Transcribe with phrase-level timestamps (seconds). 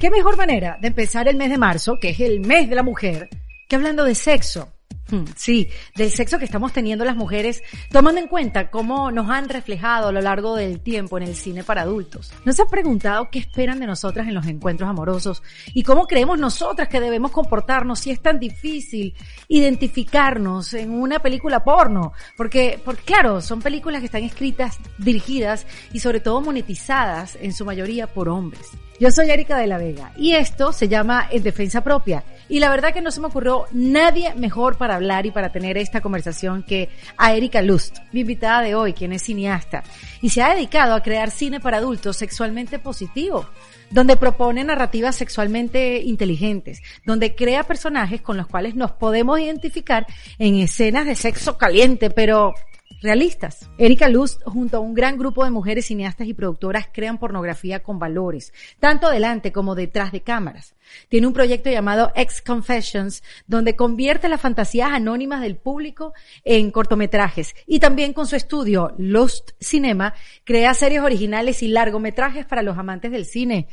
[0.00, 2.82] ¿Qué mejor manera de empezar el mes de marzo, que es el mes de la
[2.82, 3.28] mujer,
[3.68, 4.72] que hablando de sexo?
[5.10, 9.50] Hmm, sí, del sexo que estamos teniendo las mujeres, tomando en cuenta cómo nos han
[9.50, 12.32] reflejado a lo largo del tiempo en el cine para adultos.
[12.46, 15.42] ¿Nos han preguntado qué esperan de nosotras en los encuentros amorosos
[15.74, 19.14] y cómo creemos nosotras que debemos comportarnos si es tan difícil
[19.48, 22.14] identificarnos en una película porno?
[22.38, 27.66] Porque, porque claro, son películas que están escritas, dirigidas y sobre todo monetizadas en su
[27.66, 28.70] mayoría por hombres.
[29.00, 32.22] Yo soy Erika de la Vega y esto se llama En Defensa Propia.
[32.50, 35.78] Y la verdad que no se me ocurrió nadie mejor para hablar y para tener
[35.78, 39.84] esta conversación que a Erika Lust, mi invitada de hoy, quien es cineasta
[40.20, 43.46] y se ha dedicado a crear cine para adultos sexualmente positivo
[43.90, 50.06] donde propone narrativas sexualmente inteligentes, donde crea personajes con los cuales nos podemos identificar
[50.38, 52.54] en escenas de sexo caliente, pero
[53.00, 53.70] realistas.
[53.78, 57.98] Erika Luz, junto a un gran grupo de mujeres cineastas y productoras, crean pornografía con
[57.98, 60.74] valores, tanto delante como detrás de cámaras.
[61.08, 66.12] Tiene un proyecto llamado Ex Confessions, donde convierte las fantasías anónimas del público
[66.44, 67.54] en cortometrajes.
[67.66, 73.12] Y también con su estudio Lost Cinema, crea series originales y largometrajes para los amantes
[73.12, 73.68] del cine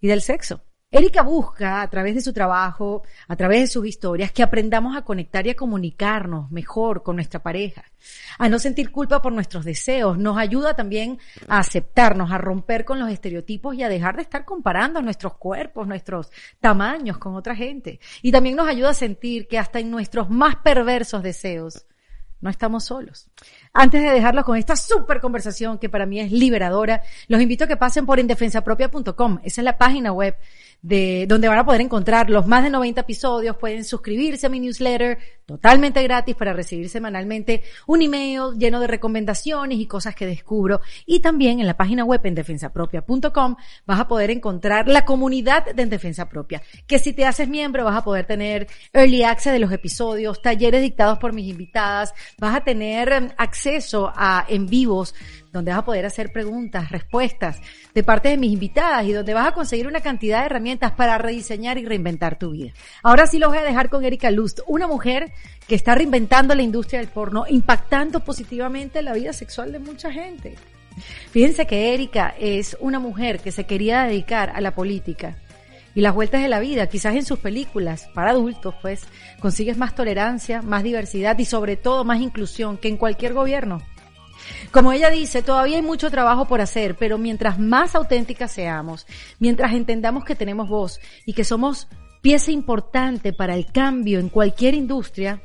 [0.00, 0.62] y del sexo.
[0.92, 5.02] Erika busca, a través de su trabajo, a través de sus historias, que aprendamos a
[5.02, 7.84] conectar y a comunicarnos mejor con nuestra pareja,
[8.38, 10.18] a no sentir culpa por nuestros deseos.
[10.18, 14.44] Nos ayuda también a aceptarnos, a romper con los estereotipos y a dejar de estar
[14.44, 18.00] comparando nuestros cuerpos, nuestros tamaños con otra gente.
[18.20, 21.86] Y también nos ayuda a sentir que hasta en nuestros más perversos deseos
[22.40, 23.28] no estamos solos.
[23.72, 27.66] Antes de dejarlos con esta súper conversación que para mí es liberadora, los invito a
[27.68, 29.40] que pasen por indefensapropia.com.
[29.44, 30.36] Esa es la página web
[30.82, 34.60] de donde van a poder encontrar los más de 90 episodios, pueden suscribirse a mi
[34.60, 40.80] newsletter totalmente gratis para recibir semanalmente un email lleno de recomendaciones y cosas que descubro.
[41.06, 45.82] Y también en la página web en defensapropia.com vas a poder encontrar la comunidad de
[45.82, 49.58] En Defensa Propia, que si te haces miembro vas a poder tener early access de
[49.58, 55.14] los episodios, talleres dictados por mis invitadas, vas a tener acceso a en vivos
[55.52, 57.60] donde vas a poder hacer preguntas, respuestas
[57.94, 61.18] de parte de mis invitadas y donde vas a conseguir una cantidad de herramientas para
[61.18, 62.72] rediseñar y reinventar tu vida.
[63.02, 65.32] Ahora sí los voy a dejar con Erika Lust, una mujer
[65.66, 70.54] que está reinventando la industria del porno, impactando positivamente la vida sexual de mucha gente.
[71.30, 75.36] Fíjense que Erika es una mujer que se quería dedicar a la política
[75.94, 76.86] y las vueltas de la vida.
[76.88, 79.02] Quizás en sus películas, para adultos, pues,
[79.40, 83.80] consigues más tolerancia, más diversidad y sobre todo más inclusión que en cualquier gobierno.
[84.70, 89.06] Como ella dice, todavía hay mucho trabajo por hacer, pero mientras más auténticas seamos,
[89.38, 91.88] mientras entendamos que tenemos voz y que somos
[92.22, 95.42] pieza importante para el cambio en cualquier industria,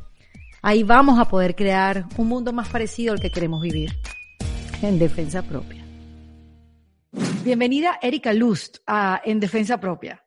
[0.61, 3.93] ahí vamos a poder crear un mundo más parecido al que queremos vivir,
[4.81, 5.85] en defensa propia.
[7.43, 10.24] Bienvenida Erika Lust a En Defensa Propia.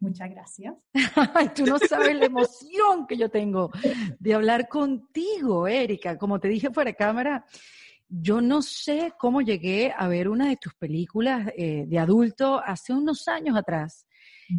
[0.00, 0.74] Muchas gracias.
[1.54, 3.70] Tú no sabes la emoción que yo tengo
[4.18, 6.16] de hablar contigo, Erika.
[6.16, 7.44] Como te dije fuera de cámara,
[8.08, 12.94] yo no sé cómo llegué a ver una de tus películas eh, de adulto hace
[12.94, 14.06] unos años atrás.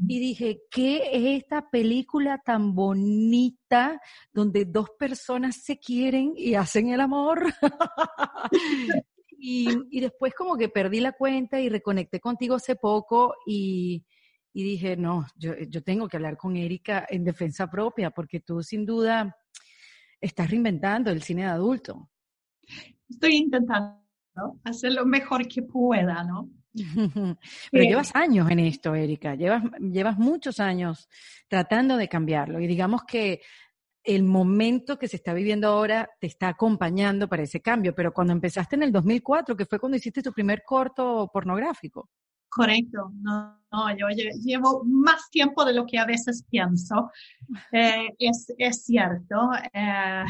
[0.08, 4.00] Y dije, ¿qué es esta película tan bonita
[4.32, 7.54] donde dos personas se quieren y hacen el amor?
[9.32, 14.06] y, y después como que perdí la cuenta y reconecté contigo hace poco y,
[14.54, 18.62] y dije, no, yo, yo tengo que hablar con Erika en defensa propia, porque tú
[18.62, 19.38] sin duda
[20.20, 22.10] estás reinventando el cine de adulto.
[23.10, 24.02] Estoy intentando
[24.64, 26.50] hacer lo mejor que pueda, ¿no?
[27.72, 31.10] Pero llevas años en esto, Erika, llevas, llevas muchos años
[31.48, 33.42] tratando de cambiarlo y digamos que
[34.04, 38.34] el momento que se está viviendo ahora te está acompañando para ese cambio, pero cuando
[38.34, 42.10] empezaste en el 2004, que fue cuando hiciste tu primer corto pornográfico.
[42.54, 47.10] Correcto, no, no, yo llevo más tiempo de lo que a veces pienso.
[47.72, 50.26] Eh, es, es, cierto, eh,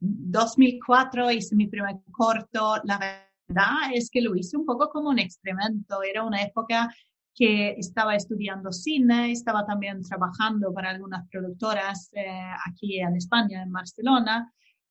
[0.00, 5.18] 2004 hice mi primer corto, la verdad es que lo hice un poco como un
[5.18, 6.88] experimento, era una época
[7.34, 12.26] que estaba estudiando cine, estaba también trabajando para algunas productoras eh,
[12.66, 14.50] aquí en España, en Barcelona,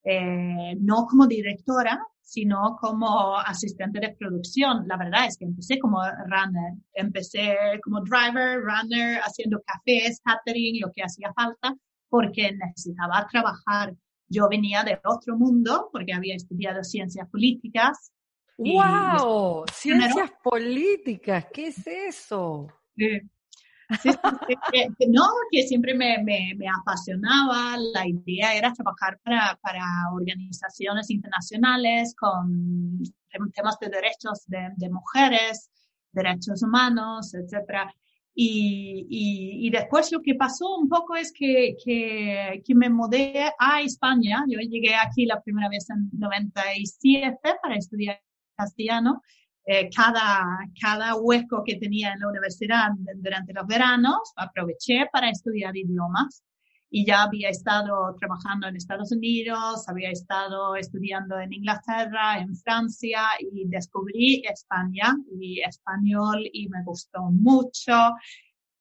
[0.09, 4.87] eh, no como directora, sino como asistente de producción.
[4.87, 10.93] La verdad es que empecé como runner, empecé como driver, runner, haciendo cafés, catering, lo
[10.93, 11.75] que hacía falta,
[12.07, 13.93] porque necesitaba trabajar.
[14.29, 18.13] Yo venía de otro mundo, porque había estudiado ciencias políticas.
[18.57, 19.65] ¡Wow!
[19.73, 22.67] Ciencias políticas, ¿qué es eso?
[25.07, 27.77] no, que siempre me, me, me, apasionaba.
[27.93, 33.01] La idea era trabajar para, para organizaciones internacionales con
[33.53, 35.69] temas de derechos de, de mujeres,
[36.11, 37.93] derechos humanos, etcétera.
[38.39, 43.81] Y, y, después lo que pasó un poco es que, que, que, me mudé a
[43.81, 44.43] España.
[44.47, 48.21] Yo llegué aquí la primera vez en 97 para estudiar
[48.55, 49.23] castellano.
[49.69, 55.75] Eh, cada, cada hueco que tenía en la universidad durante los veranos aproveché para estudiar
[55.75, 56.41] idiomas
[56.89, 63.23] y ya había estado trabajando en Estados Unidos, había estado estudiando en Inglaterra, en Francia
[63.39, 68.15] y descubrí España y español y me gustó mucho.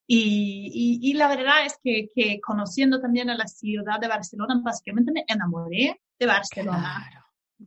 [0.06, 5.10] Y, y, la verdad es que, que, conociendo también a la ciudad de Barcelona, básicamente
[5.10, 7.10] me enamoré de Barcelona.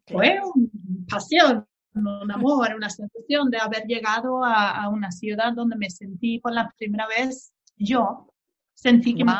[0.07, 5.75] Fue un pasión, un amor, una sensación de haber llegado a, a, una ciudad donde
[5.75, 8.33] me sentí por la primera vez yo.
[8.73, 9.33] Sentí que me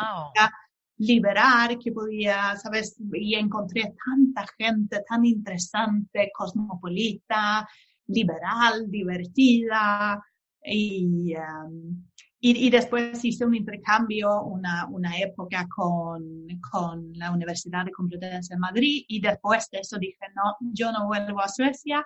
[1.00, 2.96] liberar, que podía, ¿sabes?
[3.12, 7.66] Y encontré tanta gente tan interesante, cosmopolita,
[8.06, 10.22] liberal, divertida.
[10.62, 12.04] Y, um,
[12.38, 18.54] y, y, después hice un intercambio, una, una época con, con la Universidad de Complutense
[18.54, 22.04] de Madrid y después de eso dije, no, yo no vuelvo a Suecia,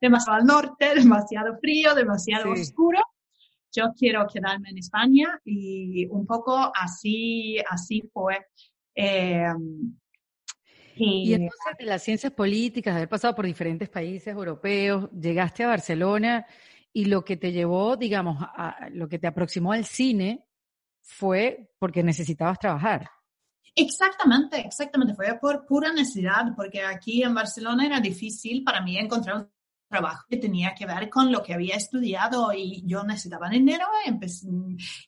[0.00, 3.00] demasiado al norte, demasiado frío, demasiado oscuro
[3.76, 8.46] yo quiero quedarme en España y un poco así, así fue.
[8.94, 9.52] Eh,
[10.96, 16.46] y, entonces de las ciencias políticas, haber pasado por diferentes países europeos, llegaste a Barcelona
[16.90, 20.46] y lo que te llevó, digamos, a, lo que te aproximó al cine
[21.02, 23.10] fue porque necesitabas trabajar.
[23.74, 25.14] Exactamente, exactamente.
[25.14, 29.50] Fue por pura necesidad, porque aquí en Barcelona era difícil para mí encontrar
[29.88, 33.86] trabajo que tenía que ver con lo que había estudiado y yo necesitaba dinero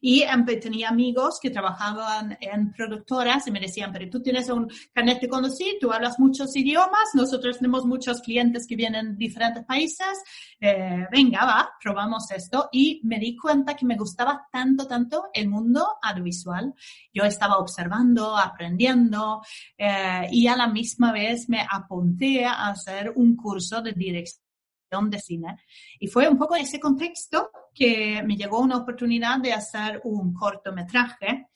[0.00, 0.20] y
[0.60, 5.28] tenía amigos que trabajaban en productoras y me decían, pero tú tienes un carnet de
[5.28, 10.22] conducir, tú hablas muchos idiomas, nosotros tenemos muchos clientes que vienen de diferentes países,
[10.60, 15.48] eh, venga, va, probamos esto y me di cuenta que me gustaba tanto, tanto el
[15.48, 16.74] mundo audiovisual.
[17.12, 19.42] Yo estaba observando, aprendiendo
[19.76, 24.47] eh, y a la misma vez me apunté a hacer un curso de dirección
[24.90, 25.58] de cine.
[26.00, 30.32] Y fue un poco en ese contexto que me llegó una oportunidad de hacer un
[30.32, 31.48] cortometraje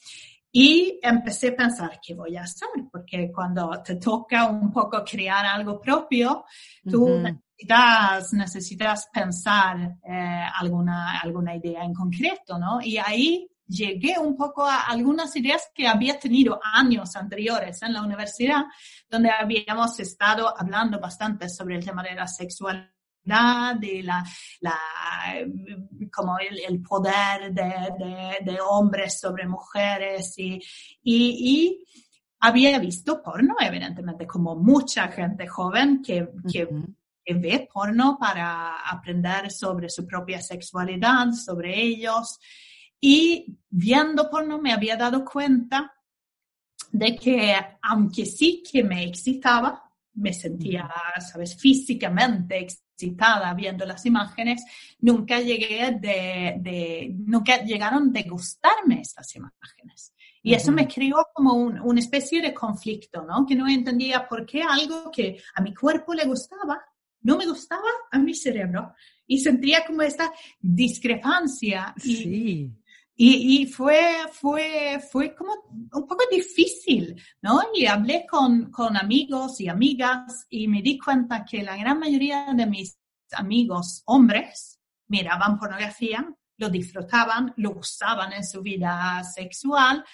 [0.53, 2.69] y empecé a pensar, ¿qué voy a hacer?
[2.91, 6.45] Porque cuando te toca un poco crear algo propio,
[6.89, 12.83] tú necesitas, necesitas pensar eh, alguna, alguna idea en concreto, ¿no?
[12.83, 18.03] Y ahí llegué un poco a algunas ideas que había tenido años anteriores en la
[18.03, 18.65] universidad,
[19.09, 22.93] donde habíamos estado hablando bastante sobre el tema de la sexualidad
[23.25, 24.25] de la,
[24.61, 24.79] la
[26.13, 27.63] como el, el poder de,
[27.99, 30.61] de, de, hombres sobre mujeres y,
[31.03, 31.85] y, y,
[32.41, 36.69] había visto porno, evidentemente, como mucha gente joven que, que,
[37.25, 42.41] que ve porno para aprender sobre su propia sexualidad, sobre ellos.
[43.01, 45.93] Y viendo porno me había dado cuenta
[46.91, 50.91] de que aunque sí que me excitaba, me sentía,
[51.21, 52.59] sabes, físicamente
[53.03, 54.65] excitada viendo las imágenes,
[55.01, 60.15] nunca llegué de, de nunca llegaron de gustarme estas imágenes.
[60.45, 63.47] Y eso me creó como un, una especie de conflicto, ¿no?
[63.47, 66.83] Que no entendía por qué algo que a mi cuerpo le gustaba,
[67.21, 68.93] no me gustaba a mi cerebro.
[69.27, 71.95] Y sentía como esta discrepancia.
[72.03, 72.71] Y, sí.
[73.15, 77.61] Y, y, fue, fue, fue como un poco difícil, ¿no?
[77.75, 82.55] Y hablé con, con amigos y amigas y me di cuenta que la gran mayoría
[82.55, 82.99] de mis
[83.33, 90.05] amigos hombres miraban pornografía, lo disfrutaban, lo usaban en su vida sexual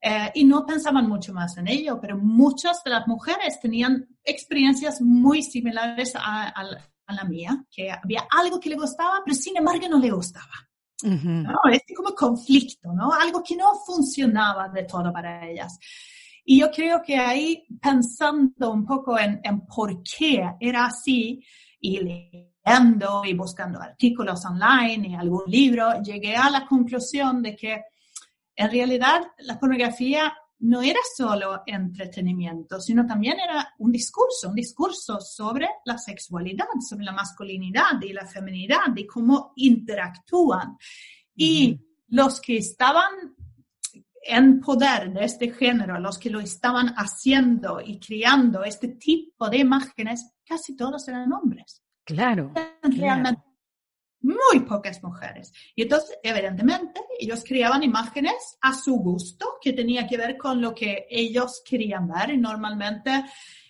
[0.00, 5.00] eh, y no pensaban mucho más en ello, pero muchas de las mujeres tenían experiencias
[5.00, 6.66] muy similares a, a,
[7.06, 10.68] a la mía, que había algo que le gustaba, pero sin embargo no le gustaba.
[11.02, 11.60] ¿No?
[11.70, 13.12] Este como conflicto, ¿no?
[13.12, 15.78] Algo que no funcionaba de todo para ellas.
[16.44, 21.44] Y yo creo que ahí, pensando un poco en, en por qué era así,
[21.80, 27.84] y leyendo y buscando artículos online y algún libro, llegué a la conclusión de que
[28.56, 35.20] en realidad la pornografía no era solo entretenimiento, sino también era un discurso, un discurso
[35.20, 40.76] sobre la sexualidad, sobre la masculinidad y la feminidad y cómo interactúan.
[41.34, 43.36] Y los que estaban
[44.22, 49.58] en poder de este género, los que lo estaban haciendo y creando este tipo de
[49.58, 51.82] imágenes, casi todos eran hombres.
[52.04, 52.52] Claro.
[52.82, 53.42] Realmente
[54.26, 55.52] muy pocas mujeres.
[55.74, 60.74] Y entonces, evidentemente, ellos creaban imágenes a su gusto, que tenía que ver con lo
[60.74, 62.30] que ellos querían ver.
[62.30, 63.24] Y normalmente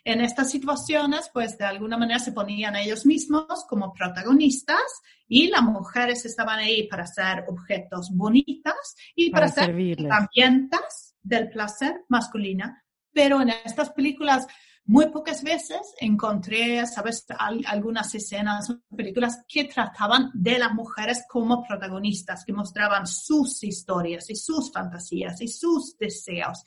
[0.05, 5.63] en estas situaciones, pues de alguna manera se ponían ellos mismos como protagonistas y las
[5.63, 12.83] mujeres estaban ahí para ser objetos bonitas y para, ser herramientas del placer masculina.
[13.13, 14.47] Pero en estas películas
[14.87, 17.27] muy pocas veces encontré, sabes,
[17.67, 24.37] algunas escenas, películas que trataban de las mujeres como protagonistas, que mostraban sus historias y
[24.37, 26.63] sus fantasías y sus deseos.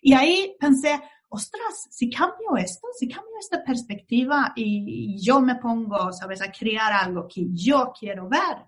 [0.00, 6.12] Y ahí pensé, ostras, si cambio esto, si cambio esta perspectiva y yo me pongo,
[6.12, 8.66] sabes, a crear algo que yo quiero ver,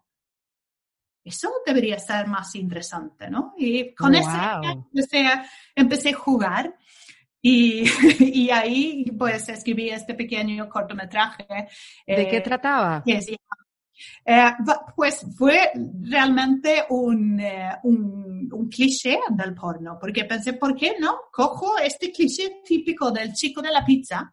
[1.24, 3.54] eso debería ser más interesante, ¿no?
[3.56, 4.28] Y con eso
[4.62, 5.24] empecé,
[5.74, 6.76] empecé a jugar
[7.42, 7.84] y,
[8.20, 11.44] y, ahí pues escribí este pequeño cortometraje.
[12.06, 13.02] ¿De qué eh, trataba?
[14.24, 14.50] eh,
[14.94, 15.72] pues fue
[16.02, 21.22] realmente un, eh, un, un, cliché del porno, porque pensé, ¿por qué no?
[21.32, 24.32] Cojo este cliché típico del chico de la pizza,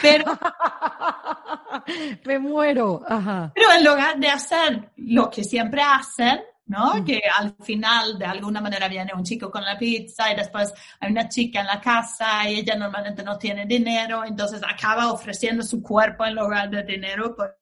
[0.00, 0.24] pero...
[2.24, 3.02] Me muero.
[3.06, 3.50] Ajá.
[3.54, 7.04] Pero en lugar de hacer lo que siempre hacen, ¿no?
[7.04, 11.10] Que al final de alguna manera viene un chico con la pizza y después hay
[11.10, 15.82] una chica en la casa y ella normalmente no tiene dinero, entonces acaba ofreciendo su
[15.82, 17.58] cuerpo en lugar de dinero por,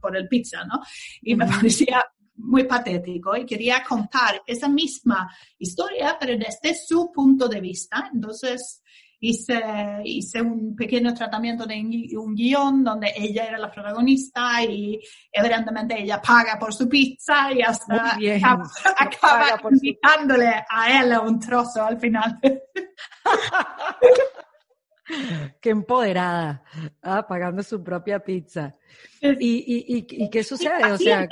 [0.00, 0.80] por el pizza, ¿no?
[1.22, 2.04] Y me parecía
[2.36, 8.10] muy patético y quería contar esa misma historia, pero desde su punto de vista.
[8.12, 8.82] Entonces,
[9.20, 9.62] hice,
[10.04, 11.76] hice un pequeño tratamiento de
[12.16, 15.00] un guion donde ella era la protagonista y
[15.32, 18.64] evidentemente ella paga por su pizza y hasta acaba,
[18.98, 22.38] acaba invitándole a él un trozo al final.
[25.60, 26.62] Qué empoderada,
[27.02, 28.74] ah, pagando su propia pizza.
[29.20, 30.90] ¿Y, y, y, y qué sucede?
[30.90, 31.28] O sea,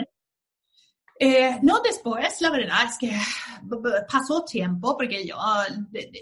[1.19, 3.13] eh, no después, la verdad es que
[4.11, 5.37] pasó tiempo porque yo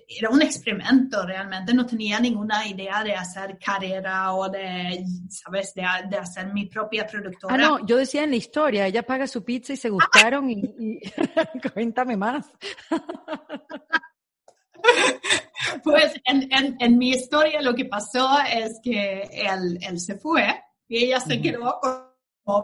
[0.09, 5.85] era un experimento realmente, no tenía ninguna idea de hacer carrera o de, ¿sabes?, de,
[6.09, 7.55] de hacer mi propia productora.
[7.55, 10.63] Ah, no, yo decía en la historia, ella paga su pizza y se gustaron y,
[10.79, 11.01] y...
[11.73, 12.51] cuéntame más.
[15.85, 20.63] pues en, en, en, mi historia lo que pasó es que él, él se fue
[20.89, 22.10] y ella se quedó con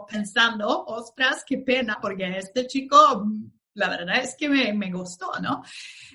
[0.09, 3.25] pensando, ostras, qué pena, porque este chico,
[3.73, 5.63] la verdad es que me, me gustó, ¿no?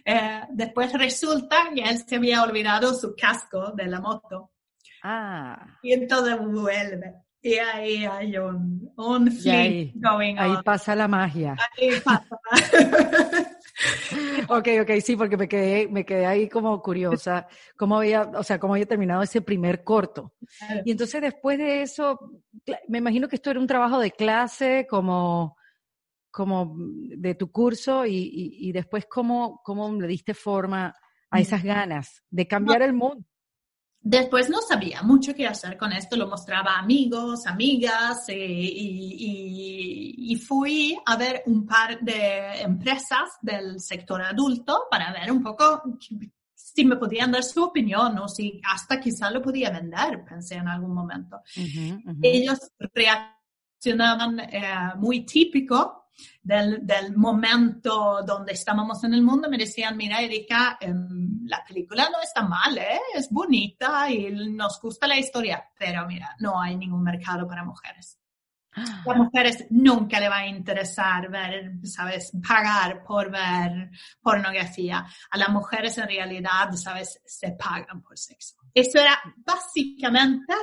[0.04, 4.52] Eh, después resulta que él se había olvidado su casco de la moto.
[5.02, 5.78] Ah.
[5.82, 7.14] Y entonces vuelve.
[7.44, 11.56] Y ahí hay un, un ahí, going Ahí pasa la magia.
[11.76, 12.38] Ahí pasa.
[14.48, 17.46] ok, ok, sí, porque me quedé, me quedé ahí como curiosa,
[17.76, 20.34] cómo había, o sea, cómo había terminado ese primer corto.
[20.84, 22.18] Y entonces después de eso,
[22.88, 25.56] me imagino que esto era un trabajo de clase, como,
[26.30, 30.94] como de tu curso, y, y, después cómo, cómo le diste forma
[31.30, 33.24] a esas ganas de cambiar el mundo.
[34.04, 40.14] Después no sabía mucho qué hacer con esto, lo mostraba a amigos, amigas eh, y,
[40.18, 45.82] y, fui a ver un par de empresas del sector adulto para ver un poco
[46.72, 50.66] si me podían dar su opinión o si hasta quizá lo podía vender, pensé en
[50.66, 51.40] algún momento.
[52.20, 52.58] Ellos
[52.92, 56.01] reaccionaban eh, muy típico
[56.42, 62.08] del, del, momento donde estábamos en el mundo, me decían, mira, Erika, em, la película
[62.10, 63.00] no está mal, ¿eh?
[63.14, 68.18] es bonita y nos gusta la historia, pero mira, no hay ningún mercado para mujeres.
[68.74, 72.32] A las mujeres nunca le va a interesar ver, ¿sabes?
[72.46, 73.90] Pagar por ver
[74.20, 75.06] pornografía.
[75.30, 77.20] A las mujeres en realidad, ¿sabes?
[77.24, 78.56] Se pagan por sexo.
[78.74, 80.54] Eso era básicamente...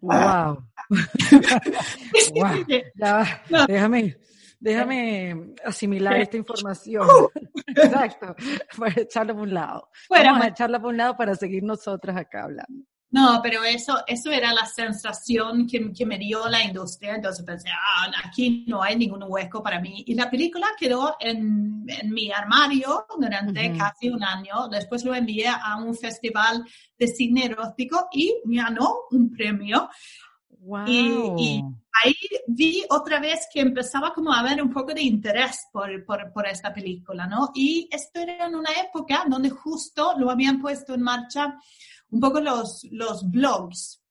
[0.00, 0.64] Wow.
[3.68, 4.16] déjame,
[4.60, 7.06] déjame asimilar esta información.
[7.66, 8.34] Exacto.
[8.78, 9.88] Para echarla por un lado.
[10.08, 12.84] Vamos a echarla por un lado para seguir nosotras acá hablando.
[13.10, 17.14] No, pero eso, eso era la sensación que, que, me dio la industria.
[17.14, 20.04] Entonces pensé, ah, aquí no hay ningún hueco para mí.
[20.06, 24.68] Y la película quedó en, en mi armario durante casi un año.
[24.68, 26.64] Después lo envié a un festival
[26.98, 29.88] de cine erótico y ganó un premio.
[30.60, 30.86] Wow.
[30.86, 31.64] Y,
[32.04, 32.14] ahí
[32.46, 36.46] vi otra vez que empezaba como a haber un poco de interés por, por, por
[36.46, 37.50] esta película, ¿no?
[37.54, 41.58] Y esto era en una época donde justo lo habían puesto en marcha
[42.10, 44.02] un poco los, los blogs.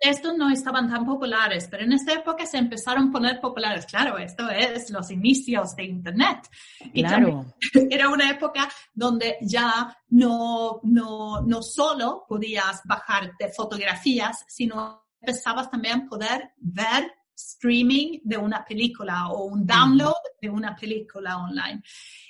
[0.00, 3.86] Estos no estaban tan populares, pero en esta época se empezaron a poner populares.
[3.86, 6.48] Claro, esto es los inicios de Internet.
[6.92, 7.46] Claro.
[7.90, 16.02] Era una época donde ya no, no, no solo podías bajarte fotografías, sino empezabas también
[16.02, 20.14] a poder ver streaming de una película o un download
[20.48, 21.82] una película online.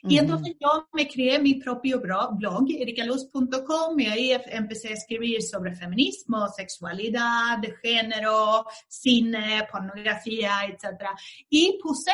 [0.03, 5.75] Y entonces yo me creé mi propio blog, ericaluz.com, y ahí empecé a escribir sobre
[5.75, 11.09] feminismo, sexualidad, género, cine, pornografía, etc.
[11.49, 12.13] Y puse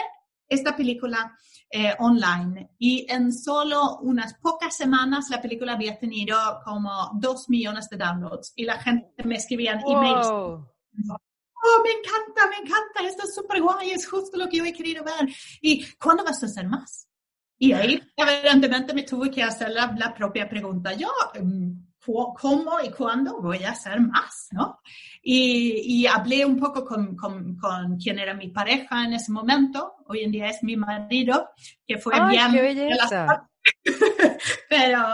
[0.48, 1.36] esta película
[1.70, 7.88] eh, online y en solo unas pocas semanas la película había tenido como dos millones
[7.88, 10.28] de downloads y la gente me escribía en emails.
[11.62, 14.72] Oh, me encanta, me encanta, esto es súper guay, es justo lo que yo he
[14.72, 15.28] querido ver.
[15.60, 17.06] ¿Y cuándo vas a hacer más?
[17.58, 20.94] Y ahí, evidentemente, me tuve que hacer la, la propia pregunta.
[20.94, 24.48] Yo, em, ¿cómo y cuándo voy a hacer más?
[24.52, 24.80] ¿no?
[25.22, 29.96] Y, y hablé un poco con, con, con, quien era mi pareja en ese momento,
[30.06, 31.50] hoy en día es mi marido,
[31.86, 32.52] que fue bien.
[32.52, 33.46] Qué belleza.
[34.68, 35.04] pero,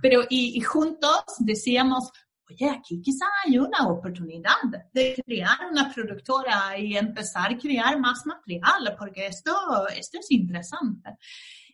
[0.00, 2.12] pero y, y, juntos decíamos,
[2.50, 4.56] oye, aquí quizá hay una oportunidad
[4.92, 9.52] de crear una productora y empezar a crear más material, porque esto,
[9.88, 11.16] esto es interesante.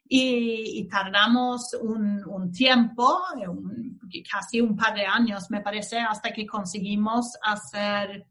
[0.07, 3.99] Y, y, tardamos un, un tiempo, un,
[4.31, 8.27] casi un par de años, me parece, hasta que conseguimos hacer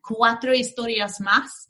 [0.00, 1.68] cuatro historias más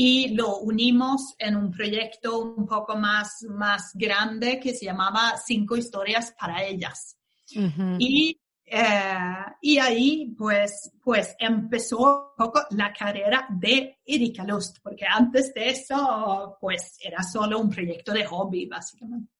[0.00, 5.76] y lo unimos en un proyecto un poco más, más grande que se llamaba Cinco
[5.76, 7.18] historias para ellas.
[7.56, 7.96] Uh -huh.
[7.98, 15.06] Y eh, y ahí pues, pues empezó un poco la carrera de Erika Lust, porque
[15.06, 19.32] antes de eso pues era solo un proyecto de hobby básicamente.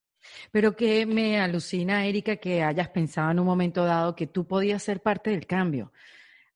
[0.51, 4.83] Pero que me alucina, Erika, que hayas pensado en un momento dado que tú podías
[4.83, 5.93] ser parte del cambio.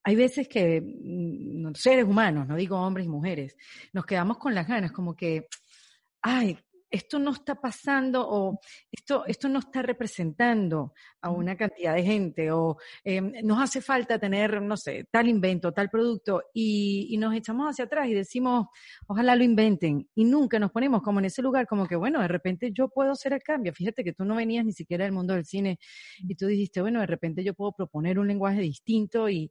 [0.04, 3.56] Hay veces que mm, seres humanos, no digo hombres y mujeres,
[3.92, 5.46] nos quedamos con las ganas, como que,
[6.22, 6.58] ay,
[6.92, 12.52] esto no está pasando o esto, esto no está representando a una cantidad de gente
[12.52, 17.34] o eh, nos hace falta tener, no sé, tal invento, tal producto y, y, nos
[17.34, 18.66] echamos hacia atrás y decimos,
[19.06, 22.28] ojalá lo inventen y nunca nos ponemos como en ese lugar como que, bueno, de
[22.28, 23.72] repente yo puedo hacer el cambio.
[23.72, 25.78] Fíjate que tú no venías ni siquiera del mundo del cine
[26.18, 29.50] y tú dijiste, bueno, de repente yo puedo proponer un lenguaje distinto y,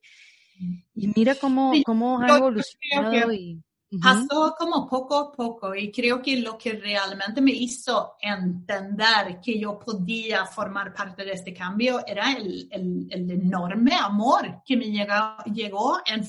[0.94, 3.64] y mira cómo, cómo ha evolucionado y...
[4.00, 9.60] Pasó como poco a poco y creo que lo que realmente me hizo entender que
[9.60, 14.90] yo podía formar parte de este cambio era el, el, el enorme amor que me
[14.90, 16.24] llegó, llegó en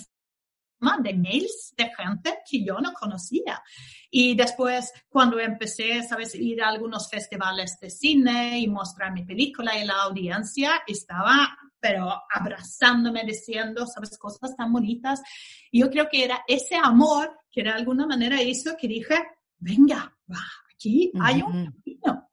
[1.01, 3.63] de mails de gente que yo no conocía.
[4.11, 9.79] Y después, cuando empecé, sabes, ir a algunos festivales de cine y mostrar mi película
[9.79, 15.21] y la audiencia estaba pero abrazándome, diciendo, sabes, cosas tan bonitas.
[15.73, 19.17] Y yo creo que era ese amor que de alguna manera hizo que dije,
[19.59, 20.17] venga,
[20.73, 22.31] aquí hay un camino.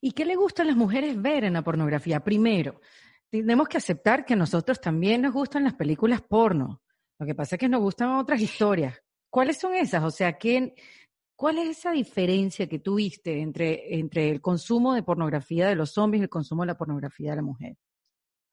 [0.00, 2.18] ¿Y qué le gusta a las mujeres ver en la pornografía?
[2.18, 2.80] Primero,
[3.30, 6.82] tenemos que aceptar que a nosotros también nos gustan las películas porno.
[7.20, 9.00] Lo que pasa es que nos gustan otras historias.
[9.30, 10.02] ¿Cuáles son esas?
[10.02, 10.74] O sea, ¿qué,
[11.36, 16.20] ¿cuál es esa diferencia que tuviste entre, entre el consumo de pornografía de los hombres
[16.20, 17.76] y el consumo de la pornografía de la mujer?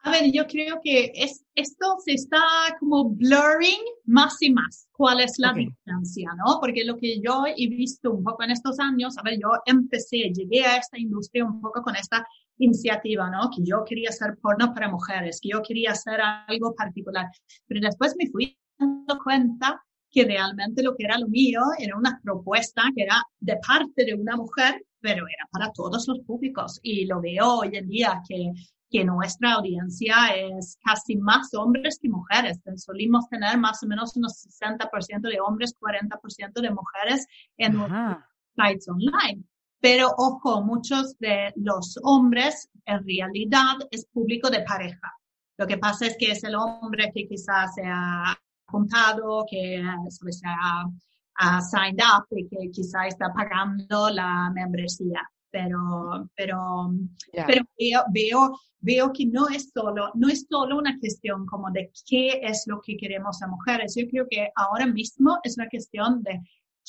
[0.06, 2.39] A ver, yo creo que es, esto se está
[2.80, 4.88] como blurring más y más.
[4.91, 5.65] ¿Cuál es la okay.
[5.65, 6.60] diferencia, no?
[6.62, 10.32] Porque lo que yo he visto un poco en estos años, a ver, yo empecé,
[10.32, 12.24] llegué a esta industria un poco con esta
[12.60, 13.50] iniciativa, ¿no?
[13.50, 17.26] Que yo quería hacer porno para mujeres, que yo quería hacer algo particular.
[17.65, 22.22] Pero después me fui dando cuenta que realmente lo que era lo mío era una
[22.24, 26.80] propuesta que era de parte de una mujer, pero era para todos los públicos.
[26.84, 28.52] Y lo veo hoy en día que
[28.89, 32.60] que nuestra audiencia es casi más hombres que mujeres.
[32.78, 38.24] Solimos tener más o menos unos 60% de hombres, 40% de mujeres en nuestros
[38.56, 39.43] sites online.
[39.80, 45.13] Pero ojo, muchos de los hombres en realidad es público de pareja.
[45.58, 48.36] Lo que pasa es que es el hombre que quizás se ha
[48.67, 50.86] apuntado, que se ha,
[51.36, 55.21] ha signed up y que quizás está pagando la membresía
[55.56, 56.91] pero, pero,
[57.32, 57.46] yeah.
[57.48, 61.91] pero veo, veo, veo que no es solo, no es solo una cuestión como de
[62.06, 63.96] qué es lo que queremos a mujeres.
[63.96, 66.41] Yo creo que ahora mismo es una cuestión de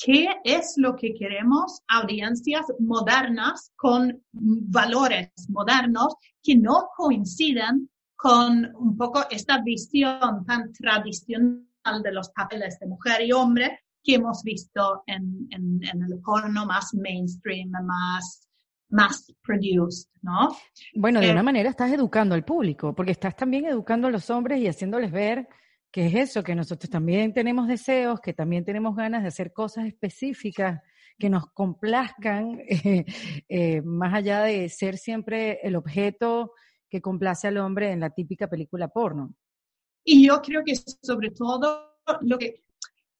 [0.04, 8.96] qué es lo que queremos audiencias modernas con valores modernos que no coinciden con un
[8.96, 15.02] poco esta visión tan tradicional de los papeles de mujer y hombre que hemos visto
[15.06, 18.45] en, en, en el porno más mainstream, más
[18.88, 20.56] más produced, ¿no?
[20.94, 24.30] Bueno, de eh, una manera estás educando al público, porque estás también educando a los
[24.30, 25.48] hombres y haciéndoles ver
[25.90, 29.86] que es eso, que nosotros también tenemos deseos, que también tenemos ganas de hacer cosas
[29.86, 30.82] específicas
[31.18, 33.04] que nos complazcan, eh,
[33.48, 36.52] eh, más allá de ser siempre el objeto
[36.90, 39.34] que complace al hombre en la típica película porno.
[40.04, 42.65] Y yo creo que sobre todo lo que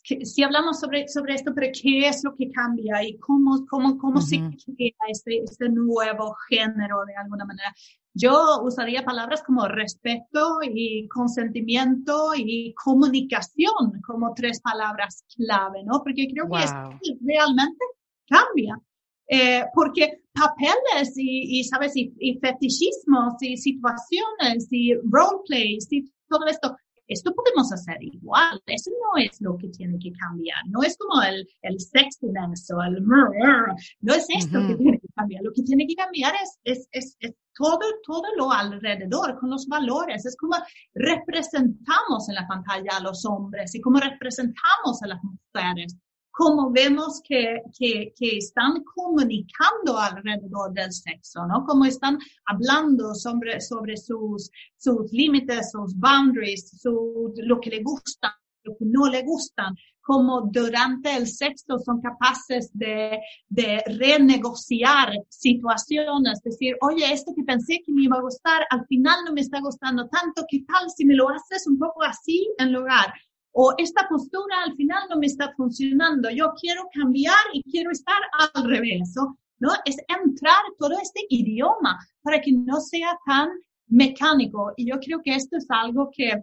[0.06, 4.20] si hablamos sobre, sobre esto, pero qué es lo que cambia y cómo, cómo, cómo
[4.20, 7.74] se crea este, este nuevo género de alguna manera.
[8.14, 16.02] Yo usaría palabras como respeto y consentimiento y comunicación como tres palabras clave, ¿no?
[16.02, 17.84] Porque creo que esto realmente
[18.28, 18.80] cambia.
[19.28, 26.46] Eh, porque papeles y, y sabes, y, y, fetichismos y situaciones y roleplays y todo
[26.46, 26.76] esto
[27.08, 28.60] esto podemos hacer igual.
[28.66, 30.58] Eso no es lo que tiene que cambiar.
[30.68, 33.04] No es como el, el sexiness o el
[34.00, 35.42] no es esto que tiene que cambiar.
[35.42, 39.66] Lo que tiene que cambiar es, es, es, es todo, todo lo alrededor, con los
[39.66, 40.26] valores.
[40.26, 40.56] Es como
[40.94, 45.96] representamos en la pantalla a los hombres y cómo representamos a las mujeres
[46.36, 51.64] cómo vemos que, que, que, están comunicando alrededor del sexo, ¿no?
[51.64, 58.38] Cómo están hablando sobre, sobre sus, sus límites, sus boundaries, su, lo que le gusta,
[58.64, 63.18] lo que no le gustan, cómo durante el sexo son capaces de,
[63.48, 69.24] de renegociar situaciones, decir, oye, esto que pensé que me iba a gustar, al final
[69.24, 72.74] no me está gustando tanto, ¿qué tal si me lo haces un poco así en
[72.74, 73.14] lugar?
[73.58, 78.20] O esta postura al final no me está funcionando, yo quiero cambiar y quiero estar
[78.54, 79.14] al revés,
[79.58, 79.70] ¿no?
[79.86, 83.48] Es entrar todo este idioma para que no sea tan
[83.86, 84.74] mecánico.
[84.76, 86.42] Y yo creo que esto es algo que,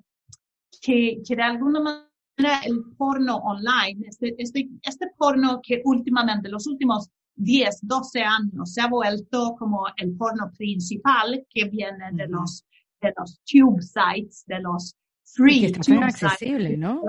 [0.81, 6.65] que, que de alguna manera el porno online, este, este, este porno que últimamente, los
[6.65, 12.65] últimos 10, 12 años se ha vuelto como el porno principal que viene de los,
[12.99, 14.95] de los tube sites, de los
[15.35, 15.71] free.
[15.71, 17.01] que está accesible, ¿no?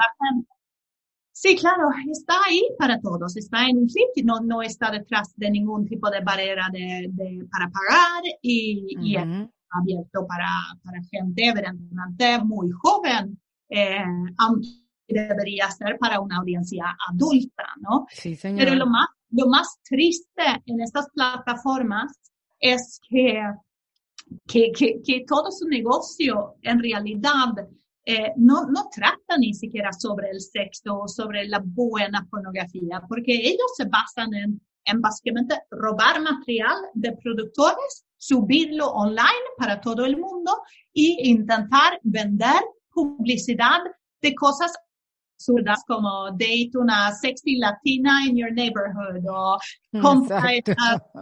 [1.36, 5.50] Sí, claro, está ahí para todos, está en un sitio, no, no está detrás de
[5.50, 9.26] ningún tipo de barrera de, de para pagar y, y es
[9.70, 10.48] abierto para,
[10.84, 14.04] para gente evidentemente muy joven, eh,
[14.38, 14.68] aunque
[15.08, 18.06] debería ser para una audiencia adulta, ¿no?
[18.10, 18.60] Sí, señor.
[18.60, 22.12] Pero lo más, lo más triste en estas plataformas
[22.60, 23.42] es que,
[24.46, 27.68] que, que, que todo su negocio en realidad
[28.06, 33.32] eh, no, no trata ni siquiera sobre el sexo o sobre la buena pornografía, porque
[33.32, 40.18] ellos se basan en, en básicamente robar material de productores, subirlo online para todo el
[40.18, 40.62] mundo
[40.94, 43.80] e intentar vender publicidad
[44.20, 44.72] de cosas
[45.36, 49.58] absurdas como date una sexy latina in your neighborhood o
[50.00, 50.42] compra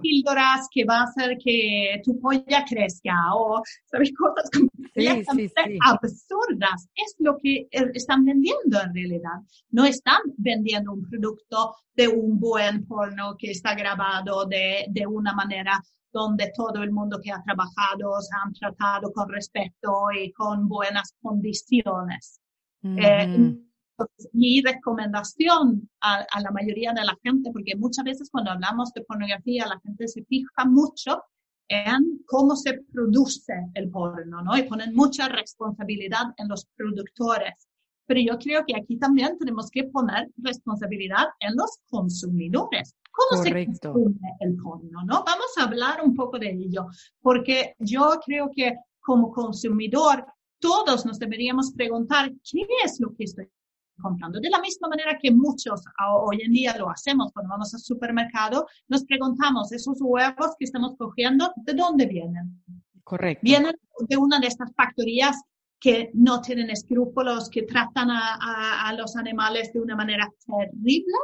[0.01, 4.13] píldoras que va a hacer que tu polla crezca o ¿sabes?
[4.19, 4.51] cosas
[4.95, 6.89] completamente absurdas.
[6.95, 9.41] Es lo que eh, están vendiendo en realidad.
[9.71, 15.33] No están vendiendo un producto de un buen porno que está grabado de, de una
[15.35, 20.69] manera donde todo el mundo que ha trabajado se han tratado con respeto y con
[20.69, 22.41] buenas condiciones.
[22.85, 23.57] eh,
[24.33, 29.67] mi recomendación a, la mayoría de la gente, porque muchas veces cuando hablamos de pornografía,
[29.67, 31.23] la gente se fija mucho
[31.73, 34.57] en cómo se produce el porno, ¿no?
[34.57, 37.69] Y ponen mucha responsabilidad en los productores.
[38.07, 42.95] Pero yo creo que aquí también tenemos que poner responsabilidad en los consumidores.
[43.11, 45.25] ¿Cómo se consume el porno, no?
[45.25, 46.87] Vamos a hablar un poco de ello,
[47.21, 50.25] porque yo creo que como consumidor
[50.59, 53.51] todos nos deberíamos preguntar qué es lo que estoy
[54.01, 54.41] comprando.
[54.41, 55.83] De la misma manera que muchos
[56.25, 60.97] hoy en día lo hacemos cuando vamos al supermercado, nos preguntamos, ¿esos huevos que estamos
[60.97, 62.63] cogiendo, de dónde vienen?
[63.05, 63.41] Correcto.
[63.43, 63.75] Vienen
[64.09, 65.37] de una de estas factorías
[65.81, 71.15] que no tienen escrúpulos, que tratan a, los animales de una manera terrible,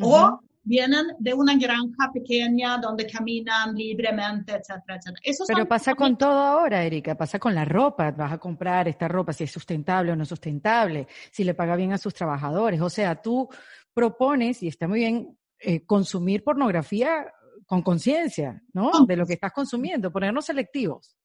[0.00, 5.20] o vienen de una granja pequeña donde caminan libremente, etcétera, etcétera.
[5.46, 9.32] Pero pasa con todo ahora, Erika, pasa con la ropa, vas a comprar esta ropa,
[9.32, 13.22] si es sustentable o no sustentable, si le paga bien a sus trabajadores, o sea,
[13.22, 13.48] tú
[13.94, 17.32] propones, y está muy bien, eh, consumir pornografía
[17.64, 18.90] con conciencia, ¿no?
[19.06, 21.16] De lo que estás consumiendo, ponernos selectivos.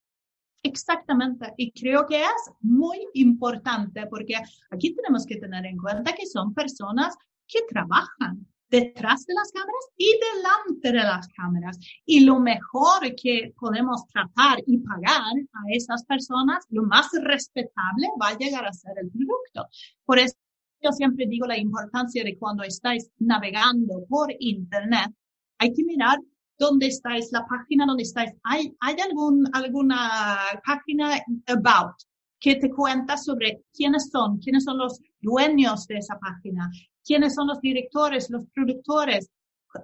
[0.62, 4.36] Exactamente, y creo que es muy importante porque
[4.70, 7.16] aquí tenemos que tener en cuenta que son personas
[7.48, 11.78] que trabajan, detrás de las cámaras y delante de las cámaras.
[12.06, 18.28] Y lo mejor que podemos tratar y pagar a esas personas, lo más respetable va
[18.28, 19.68] a llegar a ser el producto.
[20.06, 20.34] Por eso
[20.82, 25.12] yo siempre digo la importancia de cuando estáis navegando por Internet,
[25.58, 26.18] hay que mirar
[26.58, 28.32] dónde estáis, la página donde estáis.
[28.42, 31.94] ¿Hay, hay algún, alguna página about
[32.40, 36.68] que te cuenta sobre quiénes son, quiénes son los dueños de esa página,
[37.04, 39.30] quiénes son los directores, los productores.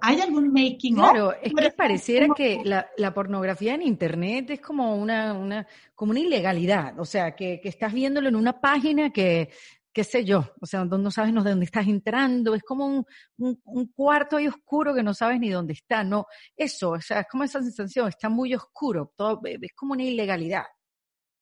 [0.01, 4.95] ¿Hay algún making Claro, es que pareciera que la, la, pornografía en Internet es como
[4.95, 9.49] una, una, como una ilegalidad, o sea, que, que estás viéndolo en una página que,
[9.91, 13.05] qué sé yo, o sea, no sabes de dónde estás entrando, es como un,
[13.37, 17.27] un, cuarto ahí oscuro que no sabes ni dónde está, no, eso, o sea, es
[17.27, 20.63] como esa sensación, está muy oscuro, todo, es como una ilegalidad.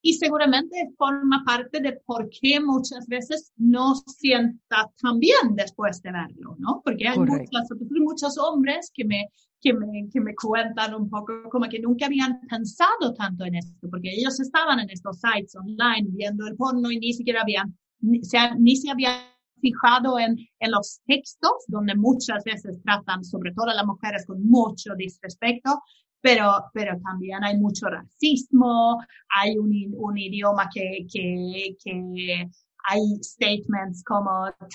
[0.01, 6.11] Y seguramente forma parte de por qué muchas veces no sienta tan bien después de
[6.11, 6.81] verlo, ¿no?
[6.83, 9.29] Porque hay muchos hombres que me,
[9.59, 13.89] que me, que me cuentan un poco como que nunca habían pensado tanto en esto,
[13.89, 18.23] porque ellos estaban en estos sites online viendo el porno y ni siquiera habían, ni
[18.23, 19.19] se, ni se habían
[19.59, 24.43] fijado en, en los textos, donde muchas veces tratan sobre todo a las mujeres con
[24.47, 25.81] mucho disrespecto,
[26.27, 28.99] pero, pero también hay mucho racismo,
[29.33, 32.49] hay un, un idioma que, que, que
[32.89, 34.29] hay statements como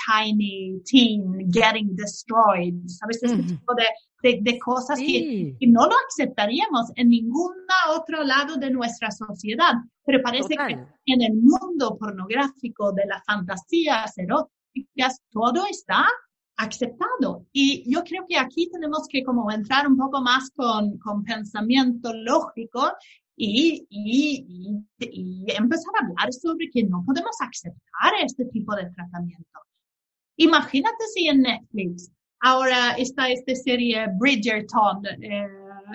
[0.07, 3.23] tiny teen getting destroyed, ¿sabes?
[3.23, 7.53] Este tipo de, de, cosas que, que, no lo aceptaríamos en ningún
[7.91, 9.75] otro lado de nuestra sociedad.
[10.07, 10.73] Pero parece que
[11.07, 16.07] en el mundo pornográfico de las fantasías eróticas todo está
[16.57, 17.47] aceptado.
[17.53, 22.13] Y yo creo que aquí tenemos que como entrar un poco más con, con pensamiento
[22.13, 22.93] lógico
[23.37, 24.47] y, y,
[24.99, 29.61] y, empezar a hablar sobre que no podemos aceptar este tipo de tratamiento.
[30.37, 32.11] Imagínate si en Netflix
[32.41, 35.49] ahora está esta serie Bridgerton, eh,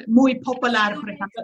[0.08, 1.44] muy popular, por ejemplo.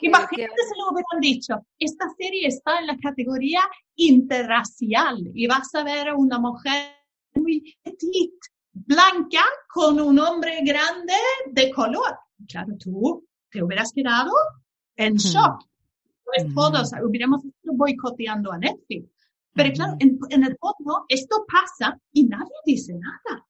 [0.00, 3.60] imagínate si lo hubieran dicho, esta serie está en la categoría
[3.96, 7.03] interracial y vas a ver a una mujer
[7.34, 9.42] muy petite, blanca,
[9.72, 11.14] con un hombre grande
[11.50, 12.18] de color.
[12.48, 14.32] Claro, tú te hubieras quedado
[14.96, 15.64] en shock.
[16.24, 19.08] Pues todos hubiéramos estado boicoteando a Netflix.
[19.52, 23.46] Pero claro, en, el fondo esto pasa y nadie dice nada.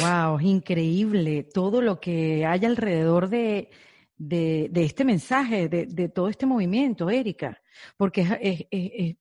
[0.00, 3.70] Wow, increíble todo lo que hay alrededor de,
[4.16, 7.60] de, este mensaje, de, de, todo este movimiento, Erika,
[7.96, 9.16] porque es, es,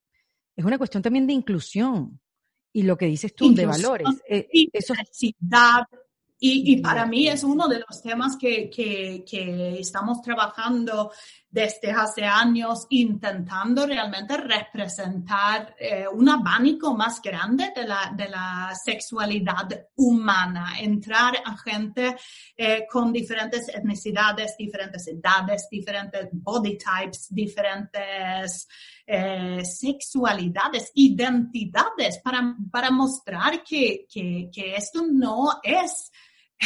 [0.56, 2.20] es, una cuestión también de inclusión
[2.74, 4.08] y lo que dices tú, de valores.
[4.28, 4.94] Eh, eso
[6.40, 11.12] y, y, para mí es uno de los temas que, que, que, estamos trabajando
[11.54, 18.74] desde hace años intentando realmente representar eh, un abanico más grande de la, de la
[18.74, 22.16] sexualidad humana, entrar a gente
[22.58, 28.68] eh, con diferentes etnicidades, diferentes edades, diferentes body types, diferentes
[29.06, 36.12] eh, sexualidades, identidades, para, para mostrar que, que, que esto no es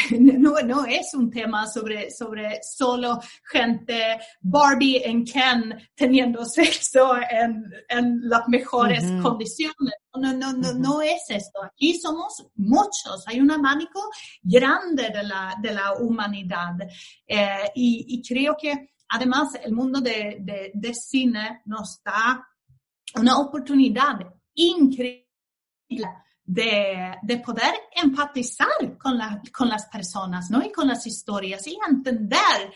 [0.20, 7.66] no, no es un tema sobre, sobre solo gente Barbie en Ken teniendo sexo en,
[7.90, 9.94] en las mejores condiciones.
[10.16, 11.64] No, no, no, no es esto.
[11.64, 13.24] Aquí somos muchos.
[13.28, 14.10] Hay un abanico
[14.42, 16.76] grande de la, de la humanidad.
[17.28, 22.48] Eh, y, y, creo que además el mundo de, de, de cine nos da
[23.16, 24.18] una oportunidad
[24.56, 25.28] increíble
[26.48, 30.66] de, de, poder empatizar con, la, con las personas, ¿no?
[30.66, 32.74] Y con las historias y entender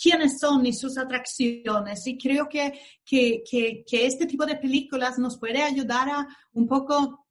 [0.00, 2.06] quiénes son y sus atracciones.
[2.06, 6.68] Y creo que, que, que, que este tipo de películas nos puede ayudar a un
[6.68, 7.26] poco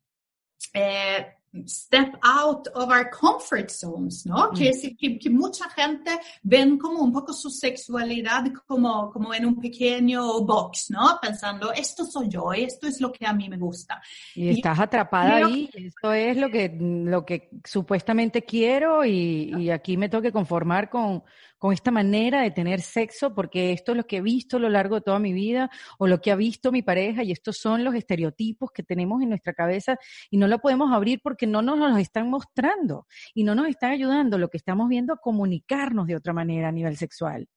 [0.73, 1.27] eh,
[1.65, 4.51] step out of our comfort zones, ¿no?
[4.51, 4.55] Mm.
[4.97, 6.11] Que, que, mucha gente
[6.41, 11.19] ven como un poco su sexualidad como, como en un pequeño box, ¿no?
[11.21, 14.01] Pensando, esto soy yo, esto es lo que a mí me gusta.
[14.35, 19.97] Y, estás atrapada ahí, esto es lo que, lo que supuestamente quiero y, y aquí
[19.97, 21.23] me tengo que conformar con,
[21.63, 24.67] con esta manera de tener sexo, porque esto es lo que he visto a lo
[24.67, 27.85] largo de toda mi vida o lo que ha visto mi pareja y estos son
[27.85, 29.95] los estereotipos que tenemos en nuestra cabeza
[30.29, 33.91] y no lo podemos abrir porque no nos los están mostrando y no nos están
[33.91, 37.47] ayudando lo que estamos viendo a comunicarnos de otra manera a nivel sexual.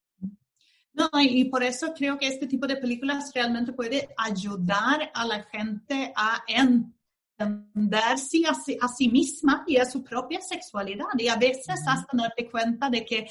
[0.93, 5.43] No, y por eso creo que este tipo de películas realmente puede ayudar a la
[5.43, 11.35] gente a entenderse a sí, a sí misma y a su propia sexualidad y a
[11.35, 13.27] veces hasta darte cuenta de que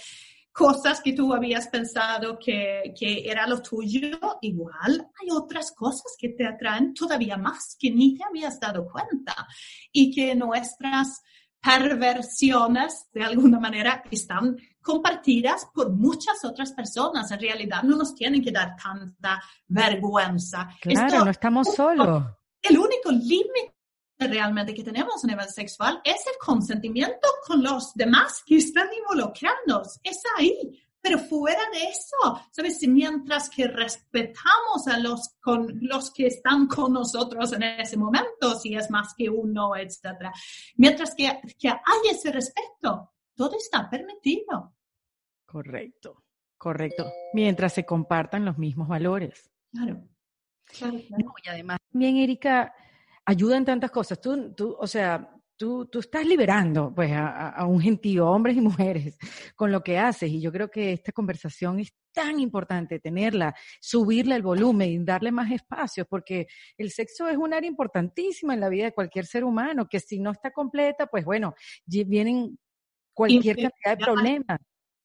[0.55, 6.29] cosas que tú habías pensado que, que, era lo tuyo, igual hay otras cosas que
[6.29, 9.35] te atraen todavía más que ni te habías dado cuenta
[9.91, 11.21] y que nuestras
[11.61, 17.29] perversiones de alguna manera están compartidas por muchas otras personas.
[17.31, 20.69] En realidad no nos tienen que dar tanta vergüenza.
[20.79, 22.23] Claro, no estamos solos.
[22.61, 23.74] El único límite
[24.17, 29.99] realmente que tenemos a nivel sexual es el consentimiento con los demás que están involucrados.
[30.03, 30.81] Es ahí.
[31.01, 32.79] Pero fuera de eso, ¿sabes?
[32.87, 38.73] Mientras que respetamos a los, con, los que están con nosotros en ese momento, si
[38.75, 40.33] es más que uno, etcétera.
[40.77, 44.73] Mientras que, que hay ese respeto, todo está permitido.
[45.45, 46.23] Correcto,
[46.57, 47.05] correcto.
[47.33, 49.51] Mientras se compartan los mismos valores.
[49.71, 50.07] Claro.
[50.65, 52.73] claro, y además, bien, Erika,
[53.25, 54.21] ayuda en tantas cosas.
[54.21, 58.61] Tú, tú, o sea, tú, tú estás liberando pues a, a, un gentío, hombres y
[58.61, 59.17] mujeres,
[59.55, 60.29] con lo que haces.
[60.29, 65.31] Y yo creo que esta conversación es tan importante tenerla, subirle el volumen y darle
[65.31, 69.43] más espacio, porque el sexo es un área importantísima en la vida de cualquier ser
[69.43, 71.53] humano, que si no está completa, pues bueno,
[71.85, 72.57] vienen
[73.13, 74.59] cualquier cantidad de problemas.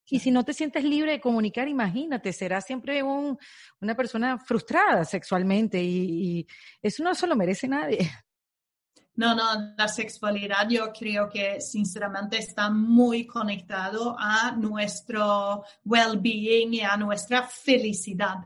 [0.09, 3.37] Y si no te sientes libre de comunicar, imagínate, serás siempre un,
[3.79, 6.47] una persona frustrada sexualmente y, y
[6.81, 7.99] eso no se lo merece nadie.
[9.13, 16.81] No, no, la sexualidad yo creo que sinceramente está muy conectado a nuestro well-being y
[16.81, 18.37] a nuestra felicidad.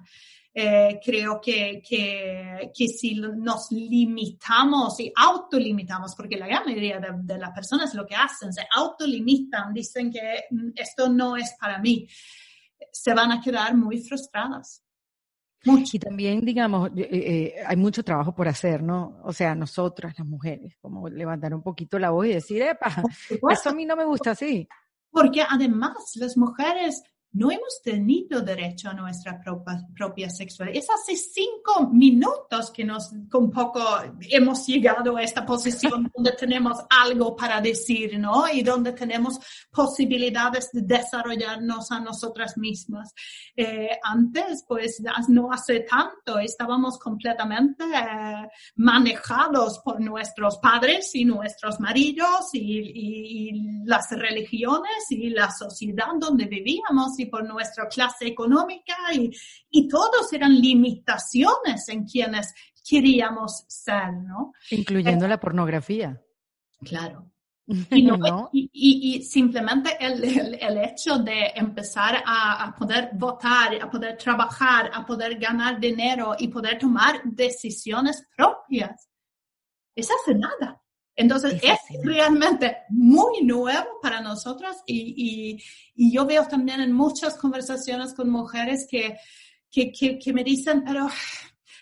[0.58, 7.10] Eh, creo que, que, que, si nos limitamos y autolimitamos, porque la gran mayoría de,
[7.24, 11.80] de, las personas lo que hacen, se autolimitan, dicen que mm, esto no es para
[11.80, 12.08] mí,
[12.90, 14.82] se van a quedar muy frustradas.
[15.66, 15.98] Mucho.
[15.98, 19.20] Y también, digamos, eh, eh, hay mucho trabajo por hacer, ¿no?
[19.24, 23.04] O sea, nosotras, las mujeres, como levantar un poquito la voz y decir, epa,
[23.52, 24.70] eso a mí no me gusta así.
[25.10, 27.04] Porque además las mujeres
[27.36, 30.78] no hemos tenido derecho a nuestra propia, propia, sexualidad.
[30.78, 33.84] Es hace cinco minutos que nos un poco
[34.30, 38.48] hemos llegado a esta posición donde tenemos algo para decir, ¿no?
[38.48, 39.38] Y donde tenemos
[39.70, 43.14] posibilidades de desarrollarnos a nosotras mismas.
[43.54, 51.82] Eh, antes, pues no hace tanto, estábamos completamente eh, manejados por nuestros padres y nuestros
[51.82, 58.96] maridos y, y, y las religiones y la sociedad donde vivíamos por nuestra clase económica
[59.14, 59.32] y,
[59.70, 62.54] y todos eran limitaciones en quienes
[62.88, 64.54] queríamos ser, ¿no?
[64.72, 66.22] Incluyendo la pornografía.
[66.84, 67.32] Claro.
[67.90, 73.10] Y, no, Y, y, y, simplemente el, el, el, hecho de empezar a, a, poder
[73.14, 79.10] votar, a poder trabajar, a poder ganar dinero y poder tomar decisiones propias,
[79.96, 80.80] es hace nada.
[81.16, 85.64] Entonces es, realmente muy nuevo para nosotras y, y,
[85.96, 89.18] y, yo veo también en muchas conversaciones con mujeres que,
[89.72, 91.08] que, que, que me dicen, pero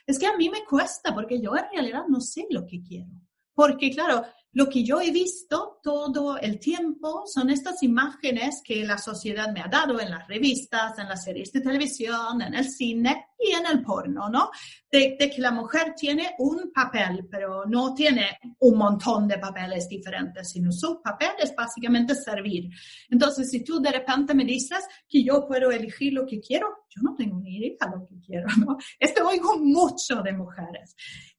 [0.06, 3.10] es que a mí me cuesta porque yo en realidad no sé lo que quiero.
[3.56, 9.00] Porque claro, lo que yo he visto todo el tiempo son estas imágenes que la
[9.00, 13.28] sociedad me ha dado en las revistas, en las series de televisión, en el cine
[13.44, 14.50] y en el porno, ¿no?
[14.90, 19.88] De, de, que la mujer tiene un papel, pero no tiene un montón de papeles
[19.88, 22.70] diferentes, sino su papel es básicamente servir.
[23.10, 27.02] Entonces, si tú de repente me dices que yo puedo elegir lo que quiero, yo
[27.02, 28.78] no tengo ni idea lo que quiero, ¿no?
[29.00, 30.96] Esto oigo mucho de mujeres.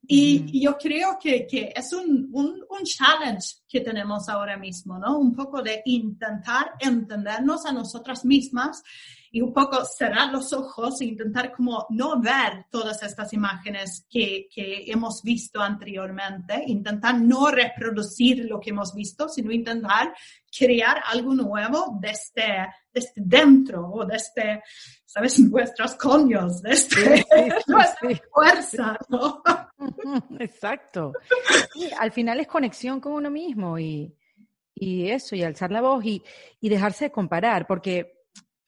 [0.07, 0.49] Y, mm.
[0.49, 5.19] y yo creo que, que es un, un, un challenge que tenemos ahora mismo, ¿no?
[5.19, 8.83] Un poco de intentar entendernos a nosotras mismas
[9.35, 14.47] y un poco cerrar los ojos e intentar como no ver todas estas imágenes que,
[14.49, 20.14] que hemos visto anteriormente, intentar no reproducir lo que hemos visto, sino intentar
[20.57, 24.62] crear algo nuevo desde, desde dentro o desde,
[25.05, 25.40] ¿sabes?
[25.51, 28.20] Nuestros coños, desde sí, sí, nuestra sí.
[28.33, 29.42] fuerza, ¿no?
[30.38, 31.12] Exacto.
[31.99, 34.14] al final es conexión con uno mismo y,
[34.77, 36.23] y eso, y alzar la voz y,
[36.61, 38.14] y dejarse de comparar, porque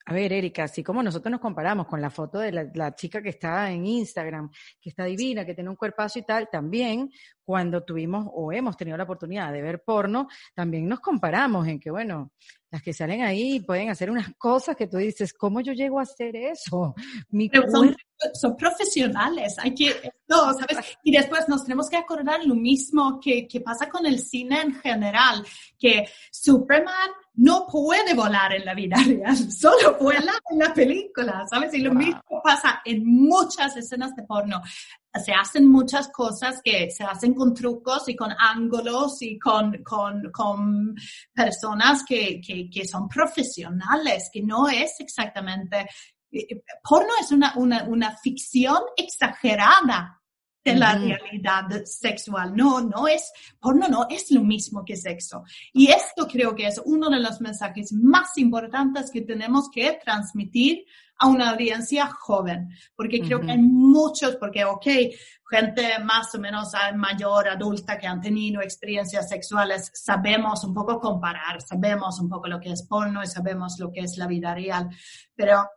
[0.09, 3.21] a ver, Erika, así como nosotros nos comparamos con la foto de la, la, chica
[3.21, 7.11] que está en Instagram, que está divina, que tiene un cuerpazo y tal, también
[7.43, 11.91] cuando tuvimos o hemos tenido la oportunidad de ver porno, también nos comparamos en que,
[11.91, 12.31] bueno,
[12.71, 16.03] las que salen ahí pueden hacer unas cosas que tú dices, ¿cómo yo llego a
[16.03, 16.95] hacer eso?
[17.29, 17.93] Mi Pero son,
[18.33, 19.93] son, profesionales, hay que,
[20.29, 20.97] no, ¿sabes?
[21.03, 24.75] Y después nos tenemos que acordar lo mismo que, que pasa con el cine en
[24.75, 25.45] general,
[25.77, 31.73] que Superman no puede volar en la vida real, solo vuela en la película, ¿sabes?
[31.73, 31.99] Y lo wow.
[31.99, 34.61] mismo pasa en muchas escenas de porno.
[35.23, 40.31] Se hacen muchas cosas que se hacen con trucos y con ángulos y con, con,
[40.31, 40.95] con
[41.33, 45.87] personas que, que, que son profesionales, que no es exactamente
[46.31, 50.16] eh, porno es una, una, una ficción exagerada
[50.71, 51.17] de la uh -huh.
[51.17, 52.55] realidad sexual.
[52.55, 55.43] No, no es, porno no es lo mismo que sexo.
[55.73, 60.85] Y esto creo que es uno de los mensajes más importantes que tenemos que transmitir
[61.19, 63.45] a una audiencia joven, porque creo uh -huh.
[63.45, 64.87] que hay muchos, porque, ok,
[65.49, 71.61] gente más o menos mayor, adulta, que han tenido experiencias sexuales, sabemos un poco comparar,
[71.61, 74.89] sabemos un poco lo que es porno y sabemos lo que es la vida real,
[75.35, 75.67] pero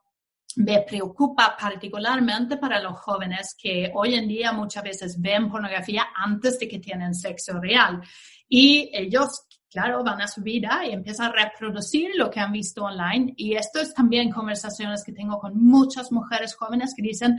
[0.57, 6.59] me preocupa particularmente para los jóvenes que hoy en día muchas veces ven pornografía antes
[6.59, 8.01] de que tienen sexo real.
[8.48, 12.84] Y ellos, claro, van a su vida y empiezan a reproducir lo que han visto
[12.84, 13.32] online.
[13.36, 17.36] Y esto es también conversaciones que tengo con muchas mujeres jóvenes que dicen,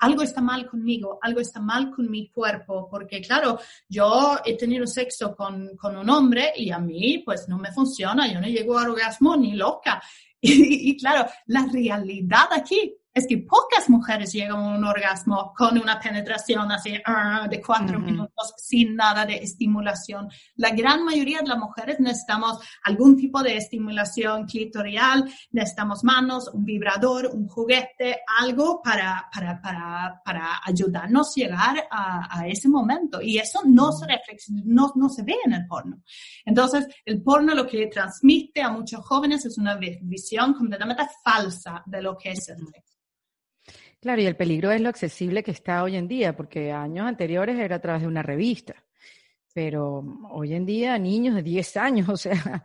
[0.00, 4.86] algo está mal conmigo, algo está mal con mi cuerpo, porque claro, yo he tenido
[4.86, 8.78] sexo con, con un hombre y a mí pues no me funciona, yo no llego
[8.78, 10.02] a orgasmo ni loca.
[10.88, 15.98] y claro, la realidad aquí es que pocas mujeres llegan a un orgasmo con una
[15.98, 20.28] penetración así ah, de cuatro minutos sin nada de estimulación.
[20.56, 26.64] La gran mayoría de las mujeres necesitamos algún tipo de estimulación clitorial, necesitamos manos, un
[26.64, 33.20] vibrador, un juguete, algo para, para, para, para ayudarnos a llegar a, a, ese momento.
[33.20, 34.06] Y eso no se,
[34.64, 36.02] no, no se ve en el porno.
[36.44, 42.02] Entonces, el porno lo que transmite a muchos jóvenes es una visión completamente falsa de
[42.02, 43.00] lo que es el sexo.
[44.00, 47.58] Claro, y el peligro es lo accesible que está hoy en día, porque años anteriores
[47.58, 48.74] era a través de una revista,
[49.52, 52.64] pero hoy en día niños de 10 años, o sea,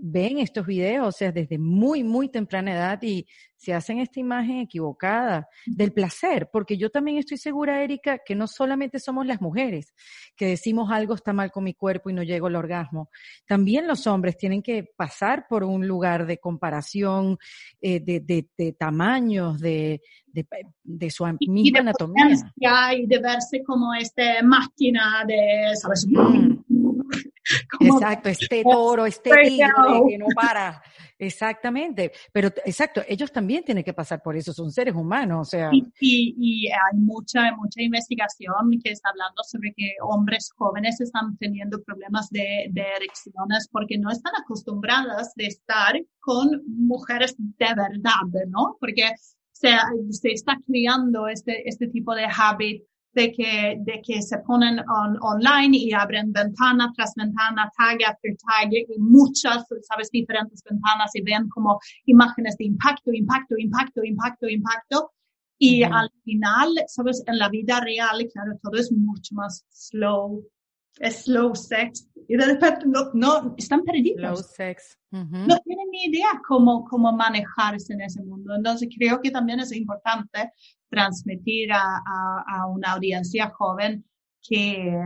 [0.00, 4.58] ven estos videos, o sea, desde muy, muy temprana edad y se hacen esta imagen
[4.58, 9.94] equivocada del placer, porque yo también estoy segura, Erika, que no solamente somos las mujeres
[10.36, 13.10] que decimos algo está mal con mi cuerpo y no llego al orgasmo,
[13.46, 17.38] también los hombres tienen que pasar por un lugar de comparación
[17.80, 22.36] eh, de, de, de, tamaños, de, de, su misma anatomía.
[22.94, 26.06] Y de verse como esta máquina de, ¿sabes?
[26.06, 26.53] Mm.
[27.80, 29.68] Exacto, este toro, este tigre
[30.08, 30.82] que no para.
[31.18, 32.12] Exactamente.
[32.32, 35.70] Pero exacto, ellos también tienen que pasar por eso, son seres humanos, o sea.
[35.72, 41.82] Y, y, hay mucha, mucha investigación que está hablando sobre que hombres jóvenes están teniendo
[41.82, 48.76] problemas de, de erecciones porque no están acostumbradas de estar con mujeres de verdad, ¿no?
[48.80, 49.12] Porque
[49.52, 49.70] se,
[50.10, 52.84] se está creando este, este tipo de hábito
[53.14, 54.80] de que, de que se ponen
[55.20, 61.22] online y abren ventana tras ventana, tag after tag, y muchas, sabes, diferentes ventanas y
[61.22, 65.10] ven como imágenes de impacto, impacto, impacto, impacto, impacto.
[65.58, 70.44] Y al final, sabes, en la vida real, claro, todo es mucho más slow,
[70.98, 72.08] es slow sex.
[72.28, 74.40] Y de repente no, no están perdidos.
[74.40, 74.98] Slow sex.
[75.10, 78.52] No tienen ni idea cómo, cómo manejarse en ese mundo.
[78.56, 80.50] Entonces creo que también es importante
[80.94, 82.00] transmitir a,
[82.46, 84.04] a, una audiencia joven
[84.40, 84.96] que,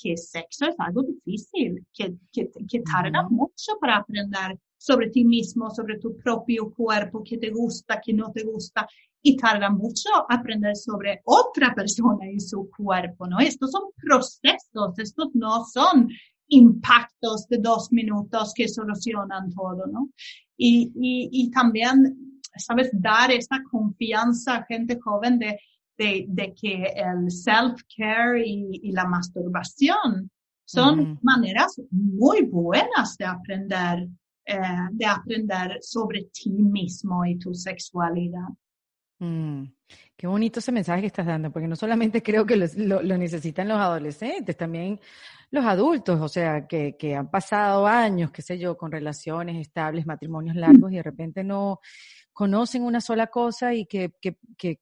[0.00, 5.70] que sexo es algo difícil, que, que, que tarda mucho para aprender sobre ti mismo,
[5.70, 8.86] sobre tu propio cuerpo, que te gusta, que no te gusta,
[9.22, 13.38] y tarda mucho aprender sobre otra persona y su cuerpo, ¿no?
[13.38, 16.08] Estos son procesos, estos no son
[16.48, 20.10] impactos de dos minutos que solucionan todo, ¿no?
[20.56, 22.25] Y, y, y también
[22.58, 22.90] ¿sabes?
[22.92, 25.58] Dar esa confianza a gente joven de,
[25.96, 30.30] de, de que el self-care y, y, la masturbación
[30.64, 34.08] son maneras muy buenas de aprender,
[34.44, 34.58] eh,
[34.90, 38.48] de aprender sobre ti mismo y tu sexualidad.
[39.18, 39.64] Mm,
[40.16, 43.68] qué bonito ese mensaje que estás dando, porque no solamente creo que lo, lo, necesitan
[43.68, 45.00] los adolescentes, también
[45.50, 50.04] los adultos, o sea, que, que han pasado años, qué sé yo, con relaciones estables,
[50.04, 51.80] matrimonios largos y de repente no,
[52.36, 54.78] conocen una sola cosa y que, que, que,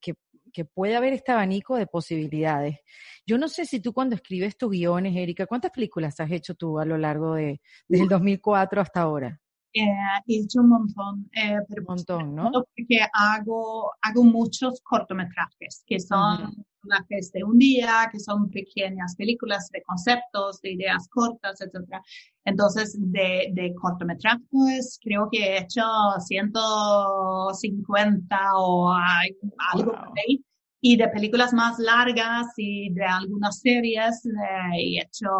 [0.52, 2.80] que, puede haber este abanico de posibilidades.
[3.24, 6.80] Yo no sé si tú cuando escribes tus guiones, Erika, ¿cuántas películas has hecho tú
[6.80, 9.40] a lo largo de, desde el 2004 hasta ahora?
[9.72, 9.86] Eh,
[10.26, 11.30] he hecho un montón.
[11.32, 12.50] Eh, pero un montón, ¿no?
[12.50, 19.68] Porque hago, hago muchos cortometrajes, que son personajes de un día, que son pequeñas películas
[19.72, 22.00] de conceptos, de ideas cortas, etc.
[22.44, 25.82] Entonces, de, de cortometrajes, creo que he hecho
[26.18, 30.44] 150 o algo por ahí.
[30.80, 34.30] Y de películas más largas y de algunas series, eh,
[34.74, 35.30] he hecho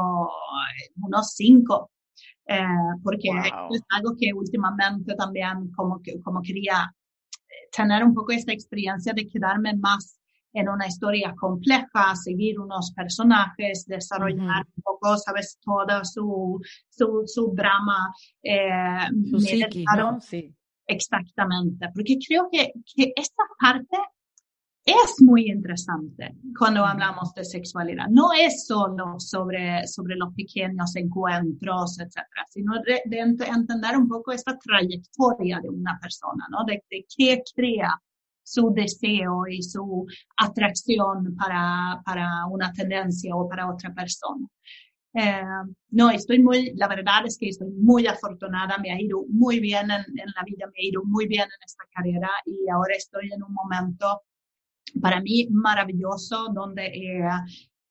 [1.02, 1.90] unos cinco.
[2.46, 2.62] Eh,
[3.02, 3.30] porque
[3.70, 6.94] es algo que últimamente también como, como quería
[7.74, 10.18] tener un poco esta experiencia de quedarme más
[10.54, 17.52] en una historia compleja, seguir unos personajes, desarrollar un poco, sabes, toda su, su, su
[17.54, 18.14] drama.
[18.42, 20.20] Eh, su psiqui, ¿no?
[20.20, 20.54] Sí.
[20.86, 23.96] Exactamente, porque creo que, que esta parte
[24.84, 28.06] es muy interesante cuando hablamos de sexualidad.
[28.10, 34.32] No es solo sobre, sobre los pequeños encuentros, etcétera, sino de, de, entender un poco
[34.32, 36.64] esta trayectoria de una persona, ¿no?
[36.66, 37.98] De, de qué crea
[38.44, 44.46] su deseo y su atracción para, para una tendencia o para otra persona.
[45.14, 45.42] Eh,
[45.90, 49.90] no, estoy muy, la verdad es que estoy muy afortunada, me ha ido muy bien
[49.90, 53.32] en, en, la vida, me ha ido muy bien en esta carrera y ahora estoy
[53.32, 54.22] en un momento
[55.00, 57.22] para mí maravilloso donde he,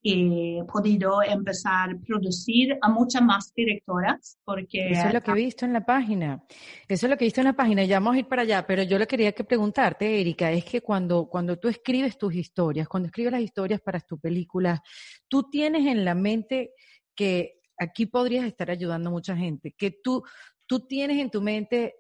[0.04, 4.92] he podido empezar a producir a muchas más directoras porque...
[4.92, 6.44] Eso es lo que he visto en la página.
[6.88, 7.86] Eso es lo que he visto en la página.
[7.86, 10.82] Ya vamos a ir para allá, pero yo le quería que preguntarte, Erika, es que
[10.82, 14.84] cuando, cuando tú escribes tus historias, cuando escribes las historias para tu película,
[15.30, 16.72] tú tienes en la mente
[17.16, 20.24] que aquí podrías estar ayudando a mucha gente, que tú,
[20.68, 21.96] tú tienes en tu mente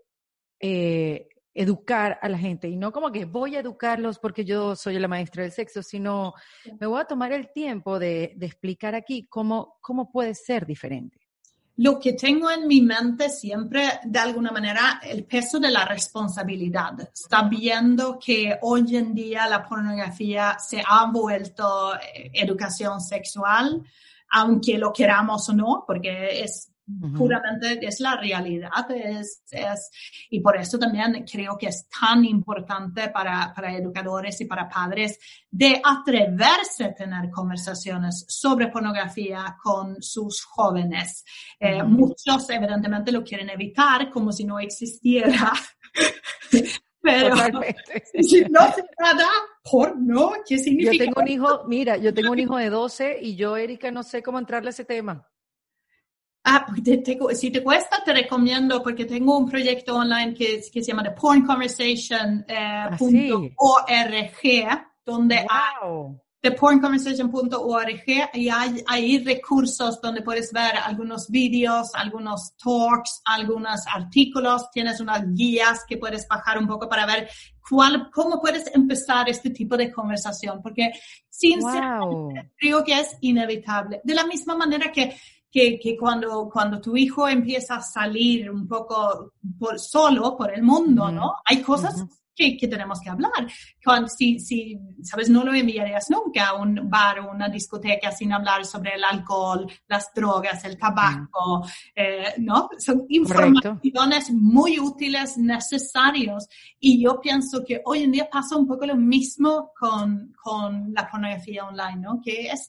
[0.60, 4.97] eh, educar a la gente y no como que voy a educarlos porque yo soy
[4.97, 6.34] la maestra del sexo, sino
[6.80, 11.20] me voy a tomar el tiempo de, explicar aquí cómo, cómo puede ser diferente.
[11.78, 17.10] Lo que tengo en mi mente siempre, de alguna manera, el peso de la responsabilidad.
[17.12, 23.84] Está viendo que hoy en día la pornografía se ha vuelto eh, educación sexual,
[24.30, 26.72] aunque lo queramos o no, porque es
[27.15, 28.89] puramente es la realidad.
[28.91, 29.89] Es, es,
[30.29, 35.19] y por eso también creo que es tan importante para, para educadores y para padres
[35.49, 41.23] de atreverse a tener conversaciones sobre pornografía con sus jóvenes.
[41.59, 45.53] Eh, muchos evidentemente lo quieren evitar como si no existiera.
[47.03, 47.36] Pero
[48.21, 49.27] si no se trata
[49.69, 50.93] porno, ¿qué significa?
[50.93, 54.03] Yo tengo un hijo, mira, yo tengo un hijo de 12 y yo, Erika, no
[54.03, 55.27] sé cómo entrarle a ese tema.
[56.45, 56.81] Ah, pues
[57.39, 62.45] si te cuesta, te recomiendo porque tengo un proyecto online que, que se llama thepornconversation.org,
[62.49, 62.89] eh,
[64.69, 65.47] ah, donde hay
[66.43, 74.99] thepornconversation.org y hay, hay recursos donde puedes ver algunos vídeos, algunos talks, algunos artículos, tienes
[74.99, 77.29] unas guías que puedes bajar un poco para ver
[77.69, 80.91] cuál, cómo puedes empezar este tipo de conversación, porque
[81.29, 84.01] sinceramente creo que es inevitable.
[84.03, 85.15] De la misma manera que
[85.54, 90.64] que, que, cuando, cuando tu hijo empieza a salir un poco por, solo por el
[90.64, 91.36] mundo, ¿no?
[91.45, 92.04] Hay cosas
[92.36, 93.47] que, que, tenemos que hablar.
[93.86, 98.34] Cuando, si, si, sabes, no lo enviarías nunca a un bar o una discoteca sin
[98.34, 101.64] hablar sobre el alcohol, las drogas, el tabaco,
[101.95, 102.70] eh, ¿no?
[102.80, 106.47] Son informaciones muy útiles, necesarios.
[106.80, 111.08] Y yo pienso que hoy en día pasa un poco lo mismo con, con la
[111.08, 112.20] pornografía online, ¿no?
[112.26, 112.68] Que es...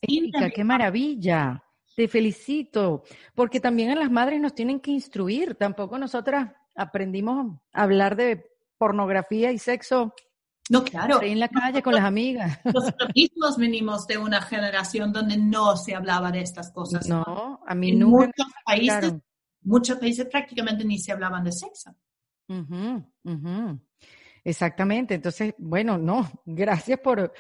[0.55, 1.64] ¡Qué maravilla!
[1.95, 5.55] Te felicito, porque también a las madres nos tienen que instruir.
[5.55, 10.14] Tampoco nosotras aprendimos a hablar de pornografía y sexo.
[10.70, 11.22] No, claro.
[11.22, 12.59] en la calle con las amigas.
[12.64, 17.07] Nosotros mismos venimos de una generación donde no se hablaba de estas cosas.
[17.07, 18.26] No, a mí nunca.
[18.26, 19.14] Muchos países,
[19.61, 21.95] muchos países prácticamente ni se hablaban de sexo.
[24.42, 25.14] Exactamente.
[25.14, 27.32] Entonces, bueno, no, gracias por,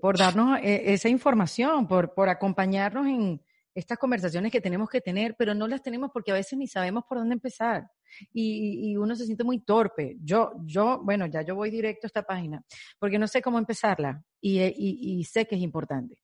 [0.00, 3.42] por darnos eh, esa información, por, por acompañarnos en,
[3.74, 7.04] estas conversaciones que tenemos que tener, pero no las tenemos porque a veces ni sabemos
[7.08, 7.88] por dónde empezar
[8.32, 10.16] y, uno se siente muy torpe.
[10.22, 12.62] Yo, yo, bueno, ya yo voy directo a esta página
[12.98, 16.16] porque no sé cómo empezarla y, y sé que es importante.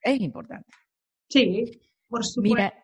[0.00, 0.70] Es importante.
[1.28, 2.56] Sí, por supuesto.
[2.56, 2.74] Mira,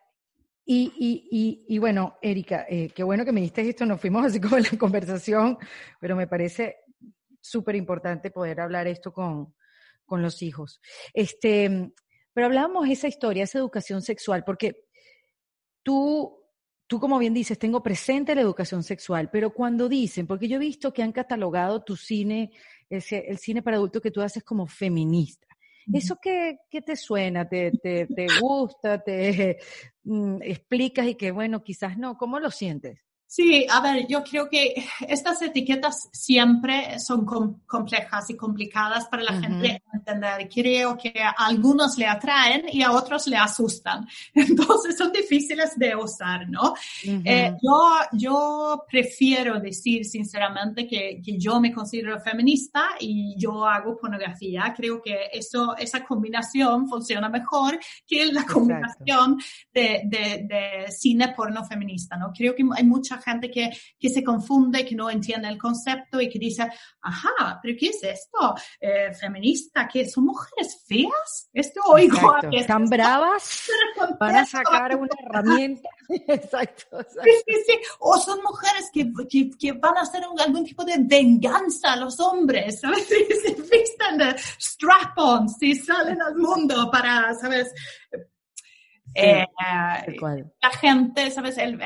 [0.69, 4.41] y, y, y, bueno, Erika, eh, qué bueno que me diste esto, nos fuimos así
[4.41, 5.59] como en la conversación,
[6.01, 6.79] pero me parece
[7.41, 9.55] súper importante poder hablar esto con,
[10.05, 10.81] con los hijos.
[11.15, 11.93] Este,
[12.37, 14.85] pero hablábamos de esa historia, esa educación sexual, porque
[15.83, 16.39] tú,
[16.87, 20.59] tú como bien dices, tengo presente la educación sexual, pero cuando dicen, porque yo he
[20.59, 22.51] visto que han catalogado tu cine,
[22.91, 25.47] ese, el cine para adultos que tú haces como feminista.
[25.91, 27.49] ¿Eso qué, qué te suena?
[27.49, 29.03] ¿Te, te, te gusta?
[29.03, 29.57] ¿Te
[30.05, 32.19] mm, explicas y que, bueno, quizás no?
[32.19, 33.06] ¿Cómo lo sientes?
[33.37, 34.73] Sí, a ver, yo creo que
[35.07, 37.27] estas etiquetas siempre son
[37.67, 40.49] complejas y complicadas para la gente entender.
[40.49, 44.09] Creo que a algunos le atraen y a otros le asustan.
[44.35, 46.73] Entonces son difíciles de usar, ¿no?
[47.05, 53.99] Eh, yo, yo prefiero decir sinceramente que, que, yo me considero feminista y yo hago
[53.99, 54.73] pornografía.
[54.75, 59.37] Creo que eso, esa combinación funciona mejor que la combinación
[59.75, 62.33] de, de, de, cine porno feminista, ¿no?
[62.33, 66.29] Creo que hay mucha gente que, que se confunde, que no entiende el concepto y
[66.29, 66.69] que dice,
[67.01, 68.55] ajá, pero ¿qué es esto?
[68.81, 71.51] Eh, feminista, ¿qué son mujeres feas?
[71.53, 73.69] Esto oigo ¿Están bravas?
[74.21, 75.89] Van a sacar una herramienta.
[76.29, 80.97] exacto, Sí, sí, O son mujeres que, que, que van a hacer algún tipo de
[80.99, 83.07] venganza a los hombres, ¿sabes?
[83.07, 87.73] Se visten de strap-ons y salen al mundo para, ¿sabes?
[89.19, 91.57] Eh, la gente, ¿sabes?
[91.57, 91.79] El,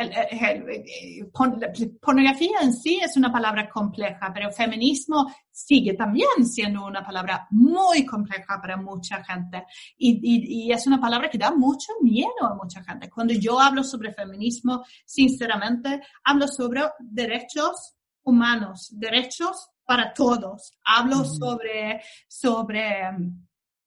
[2.00, 8.04] pornografía en sí es una palabra compleja, pero feminismo sigue también siendo una palabra muy
[8.04, 9.64] compleja para mucha gente.
[9.96, 13.08] Y, y, es una palabra que da mucho miedo a mucha gente.
[13.08, 20.78] Cuando yo hablo sobre feminismo, sinceramente, hablo sobre derechos humanos, derechos para todos.
[20.84, 23.02] Hablo sobre, sobre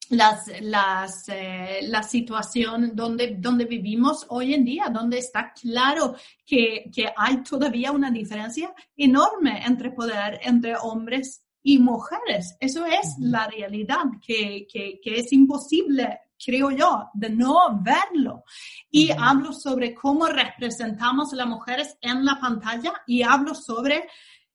[0.10, 6.89] las, las, eh, la situación donde, donde vivimos hoy en día, donde está claro que,
[6.93, 12.56] que hay todavía una diferencia enorme entre poder entre hombres y mujeres.
[12.60, 18.43] Eso es la realidad, que, que, que es imposible creo yo, de no verlo.
[18.91, 24.10] Y hablo sobre cómo representamos a las mujeres en la pantalla y hablo sobre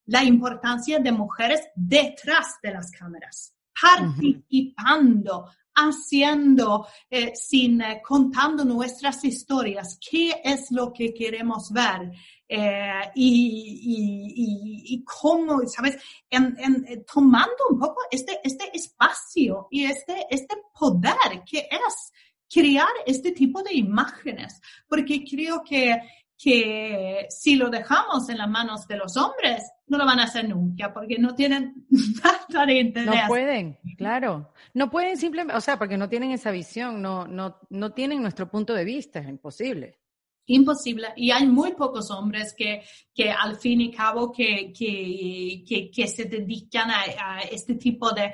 [0.05, 9.23] la importancia de mujeres detrás de las cámaras participando, haciendo, eh, sin, eh, contando nuestras
[9.23, 12.11] historias, qué es lo que queremos ver
[12.47, 15.97] eh, y, y, y, cómo, ¿sabes?
[16.29, 22.11] En, en, tomando un poco este, este espacio y este, este poder que es
[22.51, 26.01] crear este tipo de imágenes, porque creo que
[26.41, 30.47] que si lo dejamos en las manos de los hombres, no lo van a hacer
[30.47, 31.85] nunca, porque no tienen
[32.53, 33.21] nada de interés.
[33.21, 34.53] No pueden, claro.
[34.73, 38.49] No pueden simplemente, o sea, porque no tienen esa visión, no, no, no tienen nuestro
[38.49, 39.99] punto de vista, es imposible
[40.49, 42.83] imposible y hay muy pocos hombres que,
[43.13, 48.33] que al fin y cabo que, que, que, se dedican a, este tipo de,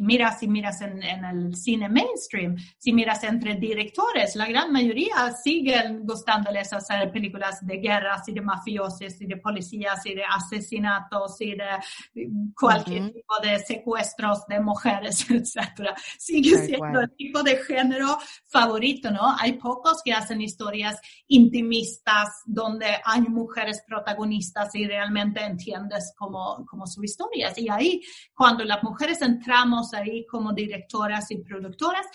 [0.00, 5.32] mira si miras en, en, el cine mainstream, si miras entre directores, la gran mayoría
[5.32, 11.40] siguen gustándoles hacer películas de guerras y de mafiosos y de policías y de asesinatos
[11.40, 11.64] y de
[12.58, 15.94] cualquier tipo de secuestros de mujeres, etcétera.
[16.18, 19.36] Sigue siendo el tipo de género favorito, ¿no?
[19.38, 26.86] Hay pocos que hacen historias intimistas donde hay mujeres protagonistas y realmente entiendes como, como
[26.86, 27.52] su historia.
[27.56, 28.00] Y ahí,
[28.34, 32.06] cuando las mujeres entramos ahí como directoras y productoras,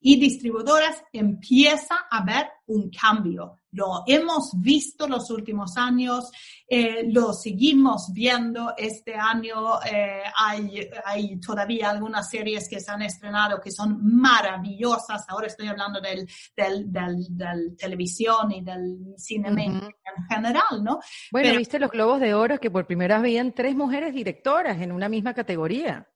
[0.00, 3.59] y distribuidoras empieza a ver un cambio.
[3.72, 6.30] Lo hemos visto los últimos años,
[6.68, 9.80] eh, lo seguimos viendo este año.
[9.82, 15.24] Eh, hay, hay, todavía algunas series que se han estrenado que son maravillosas.
[15.28, 19.80] Ahora estoy hablando del, del, del, televisión y del cine en
[20.28, 21.00] general, ¿no?
[21.30, 24.90] Bueno, viste los Globos de Oro que por primera vez veían tres mujeres directoras en
[24.90, 26.08] una misma categoría.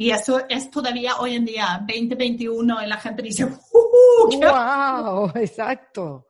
[0.00, 3.46] Y eso es todavía hoy en día, 2021, y la gente dice,
[4.32, 5.32] ¡Wow!
[5.36, 6.26] Exacto.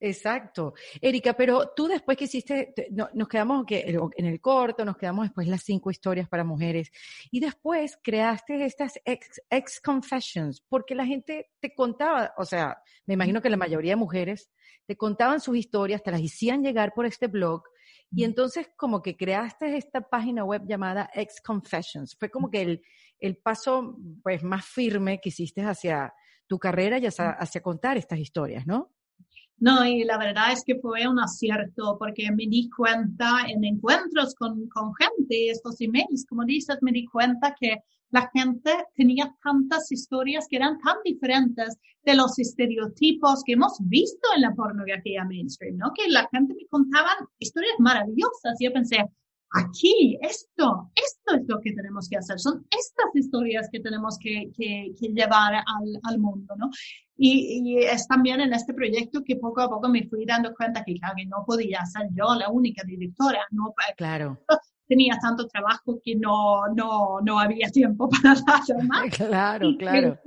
[0.00, 0.74] Exacto.
[1.00, 5.62] Erika, pero tú después que hiciste, nos quedamos en el corto, nos quedamos después las
[5.62, 6.90] cinco historias para mujeres
[7.30, 13.40] y después creaste estas ex, confessions porque la gente te contaba, o sea, me imagino
[13.40, 14.50] que la mayoría de mujeres
[14.86, 17.62] te contaban sus historias, te las hacían llegar por este blog
[18.10, 22.14] y entonces como que creaste esta página web llamada Ex Confessions.
[22.18, 22.82] Fue como que el,
[23.18, 26.12] el paso pues más firme que hiciste hacia
[26.52, 28.90] tu carrera y hacia, contar estas historias, ¿no?
[29.56, 34.34] No, y la verdad es que fue un acierto porque me di cuenta en encuentros
[34.34, 37.78] con, con gente, estos emails, como dices, me di cuenta que
[38.10, 44.28] la gente tenía tantas historias que eran tan diferentes de los estereotipos que hemos visto
[44.36, 45.90] en la pornografía mainstream, ¿no?
[45.94, 48.98] Que la gente me contaba historias maravillosas y yo pensé,
[49.52, 54.50] aquí, esto, esto es lo que tenemos que hacer, son estas historias que tenemos que,
[54.56, 56.70] que, que llevar al, al, mundo, ¿no?
[57.16, 60.82] Y, y, es también en este proyecto que poco a poco me fui dando cuenta
[60.84, 63.74] que, claro, que no podía ser yo la única directora, ¿no?
[63.96, 64.40] Claro.
[64.88, 69.10] Tenía tanto trabajo que no, no, no había tiempo para nada más.
[69.16, 70.18] Claro, claro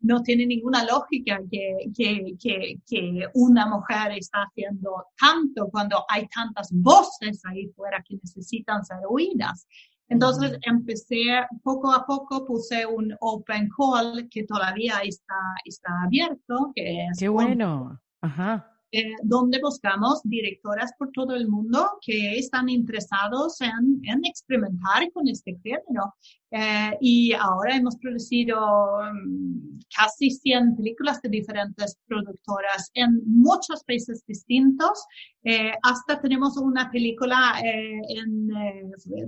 [0.00, 6.28] no tiene ninguna lógica que, que, que, que, una mujer está haciendo tanto cuando hay
[6.28, 9.66] tantas voces ahí fuera que necesitan ser oídas.
[10.08, 15.34] Entonces empecé poco a poco, puse un open call que todavía está,
[15.64, 16.72] está abierto.
[16.74, 18.00] Que es Qué bueno.
[18.22, 18.72] Ajá.
[18.90, 25.28] Eh, donde buscamos directoras por todo el mundo que están interesados en, en experimentar con
[25.28, 26.14] este género.
[26.50, 28.56] Eh, y ahora hemos producido
[29.00, 35.04] um, casi 100 películas de diferentes productoras en muchos países distintos.
[35.44, 38.48] Eh, hasta tenemos una película eh, en,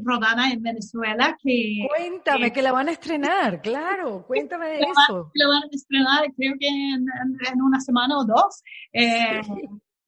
[0.03, 1.87] rodada en Venezuela que...
[1.97, 5.31] Cuéntame, que la van a estrenar, claro, cuéntame de eso.
[5.35, 7.07] la van a estrenar creo que en,
[7.53, 8.63] en, una semana o dos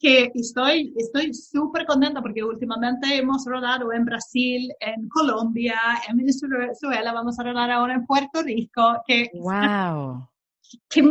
[0.03, 7.13] que estoy estoy súper contenta porque últimamente hemos rodado en Brasil, en Colombia, en Venezuela,
[7.13, 9.01] vamos a rodar ahora en Puerto Rico.
[9.07, 10.29] Que, ¡Wow!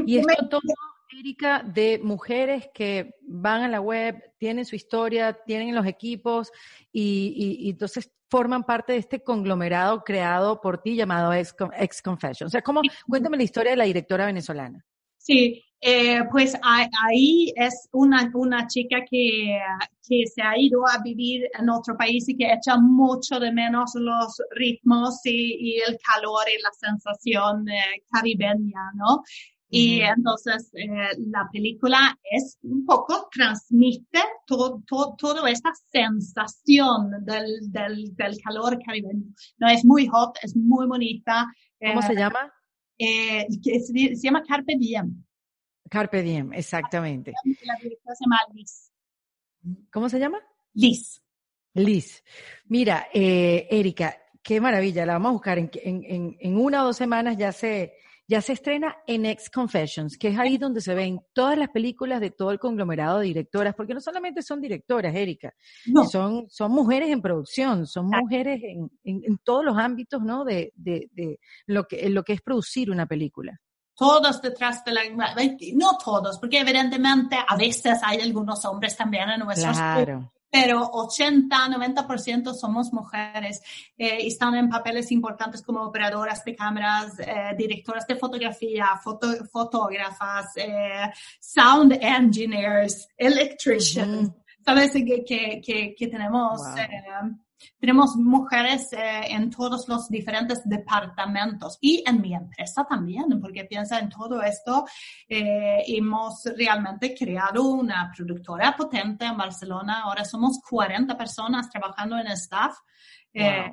[0.05, 0.61] y esto todo,
[1.17, 6.51] Erika, de mujeres que van a la web, tienen su historia, tienen los equipos
[6.91, 12.47] y, y, entonces forman parte de este conglomerado creado por ti llamado Ex, Confession.
[12.47, 14.85] O sea, ¿cómo, cuéntame la historia de la directora venezolana.
[15.17, 19.59] Sí, Eh, pues ahí es una, una chica que,
[20.07, 23.93] que se ha ido a vivir en otro país y que echa mucho de menos
[23.95, 29.23] los ritmos y, el calor y la sensación eh, caribeña, ¿no?
[29.71, 34.83] Y entonces eh, la película es un poco, transmite todo,
[35.17, 39.33] toda esta sensación del, del, del, calor caribeño.
[39.57, 41.47] No, es muy hot, es muy bonita.
[41.79, 42.53] ¿Cómo se llama?
[42.99, 45.23] se, se, llama Carpe Diem.
[45.91, 47.33] Carpe Diem, exactamente.
[47.65, 48.93] La directora se llama Liz.
[49.91, 50.39] ¿Cómo se llama?
[50.73, 51.21] Liz.
[51.73, 52.23] Liz.
[52.67, 56.95] Mira, eh, Erika, qué maravilla, la vamos a buscar en, en, en, una o dos
[56.95, 61.19] semanas ya se, ya se estrena en Ex Confessions, que es ahí donde se ven
[61.33, 65.53] todas las películas de todo el conglomerado de directoras, porque no solamente son directoras, Erika,
[66.09, 70.45] son, son mujeres en producción, son mujeres en, en, todos los ámbitos, ¿no?
[70.45, 73.59] De, de, de lo, que, lo que es producir una película
[74.01, 75.01] todos detrás de la...
[75.75, 80.33] No todos, porque evidentemente a veces hay algunos hombres también en nuestros claro.
[80.49, 83.61] pero 80, 90% somos mujeres
[83.95, 89.27] eh, y están en papeles importantes como operadoras de cámaras, eh, directoras de fotografía, foto,
[89.45, 94.31] fotógrafas, eh, sound engineers, electricians.
[94.65, 94.93] ¿Sabes?
[94.93, 96.59] Que, que, que, tenemos...
[97.79, 103.99] Tenemos mujeres eh, en todos los diferentes departamentos y en mi empresa también, porque piensa
[103.99, 104.85] en todo esto,
[105.27, 110.01] eh, hemos realmente creado una productora potente en Barcelona.
[110.03, 112.77] Ahora somos 40 personas trabajando en staff.
[113.33, 113.69] Eh,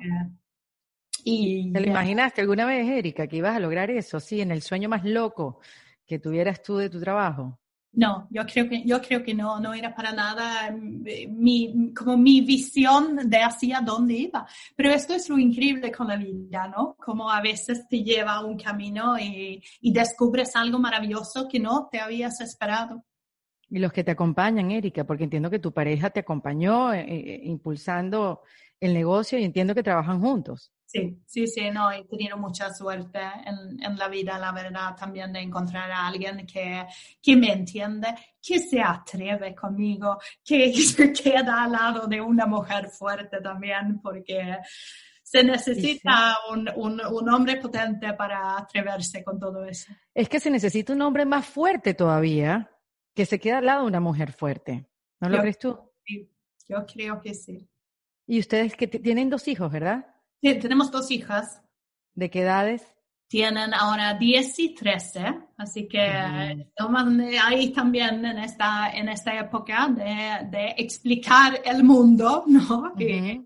[1.23, 4.19] y, ¿Te lo imaginaste alguna vez, Erika, que ibas a lograr eso?
[4.19, 5.59] Sí, en el sueño más loco
[6.05, 7.59] que tuvieras tú de tu trabajo.
[7.91, 10.67] No, yo creo que, yo creo que no, no era para nada
[11.05, 14.47] eh, mi, como mi visión de hacia dónde iba.
[14.75, 16.95] Pero esto es lo increíble con la vida, ¿no?
[16.95, 21.89] Como a veces te lleva a un camino y, y descubres algo maravilloso que no
[21.91, 23.03] te habías esperado.
[23.69, 27.41] Y los que te acompañan, Erika, porque entiendo que tu pareja te acompañó eh, eh,
[27.43, 28.41] impulsando
[28.79, 30.71] el negocio y entiendo que trabajan juntos.
[30.91, 35.31] Sí, sí, sí, no, he tenido mucha suerte en, en, la vida, la verdad, también
[35.31, 36.83] de encontrar a alguien que,
[37.21, 38.07] que me entiende,
[38.41, 44.57] que se atreve conmigo, que se queda al lado de una mujer fuerte también, porque
[45.21, 49.93] se necesita Un, un, un, hombre potente para atreverse con todo eso.
[50.15, 52.67] Es que se necesita un hombre más fuerte todavía,
[53.13, 54.87] que se queda al lado de una mujer fuerte.
[55.19, 55.77] ¿No lo crees tú?
[56.03, 56.27] Sí,
[56.67, 57.69] yo creo que sí.
[58.25, 60.15] Y ustedes que tienen dos hijos, ¿verdad?
[60.41, 61.61] Sí, tenemos dos hijas.
[62.13, 62.83] ¿De qué edades?
[63.27, 69.87] Tienen ahora 10 y 13, así que toman ahí también en esta, en esta época
[69.87, 72.93] de, de explicar el mundo, ¿no?
[72.97, 73.45] y,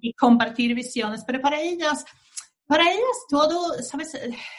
[0.00, 2.04] y, compartir visiones, pero para ellas
[2.70, 4.16] para ellas todo, sabes,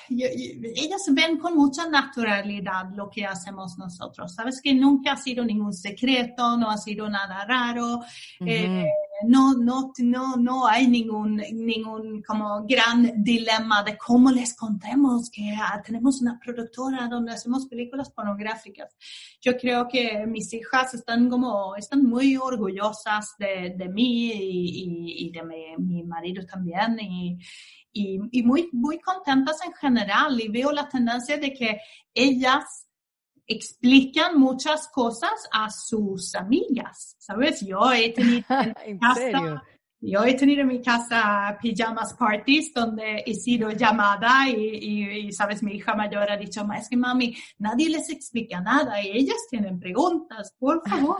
[0.09, 4.36] ellas ven con mucha naturalidad lo que hacemos nosotros.
[4.36, 8.01] Sabes que nunca ha sido ningún secreto, no ha sido nada raro,
[8.45, 8.86] eh,
[9.26, 15.53] no, no, no, no hay ningún, ningún como gran dilema de cómo les contemos que
[15.57, 18.95] ah, tenemos una productora donde hacemos películas pornográficas.
[19.41, 25.43] Yo creo que mis hijas están como, están muy orgullosas de, de mí y, de
[25.43, 27.38] mi, mi marido también y,
[27.93, 31.80] y, muy, muy contentas en general y veo la tendencia de que
[32.13, 32.88] ellas
[33.47, 37.61] explican muchas cosas a sus amigas, ¿sabes?
[37.61, 38.45] Yo he tenido
[38.85, 39.63] en, casa,
[39.99, 45.61] yo he tenido en mi casa pijamas parties donde he sido llamada y, y, sabes,
[45.61, 49.79] mi hija mayor ha dicho, es que mami, nadie les explica nada y ellas tienen
[49.79, 51.17] preguntas, por favor.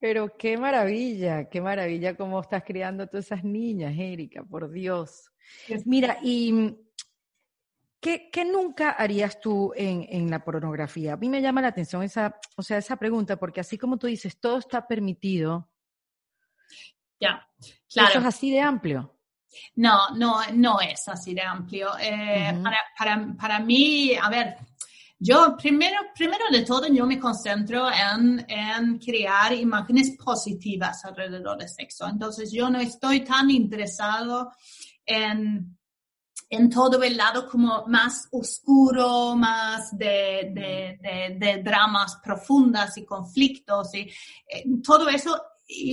[0.00, 5.30] Pero qué maravilla, qué maravilla cómo estás criando a todas esas niñas, Erika, por Dios.
[5.84, 6.76] Mira, y
[8.00, 11.14] ¿qué, qué nunca harías tú en, en, la pornografía?
[11.14, 14.06] A mí me llama la atención esa, o sea, esa pregunta, porque así como tú
[14.06, 15.70] dices, todo está permitido.
[17.20, 17.46] Ya,
[17.92, 18.10] claro.
[18.10, 19.14] Eso es así de amplio.
[19.76, 21.90] No, no, no es así de amplio.
[21.98, 24.56] Eh, para, para, para mí, a ver,
[25.18, 31.68] yo primero, primero de todo, yo me concentro en, en crear imágenes positivas alrededor del
[31.68, 32.06] sexo.
[32.06, 34.52] Entonces, yo no estoy tan interesado
[35.04, 35.77] en,
[36.50, 43.04] en todo el lado como más oscuro, más de, de, de, de dramas profundas y
[43.04, 45.36] conflictos y eh, todo eso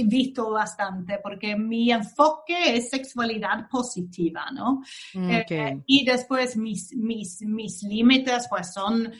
[0.05, 4.81] visto bastante porque mi enfoque es sexualidad positiva, ¿no?
[5.13, 9.11] Mm, eh, y después mis, mis, mis límites pues son,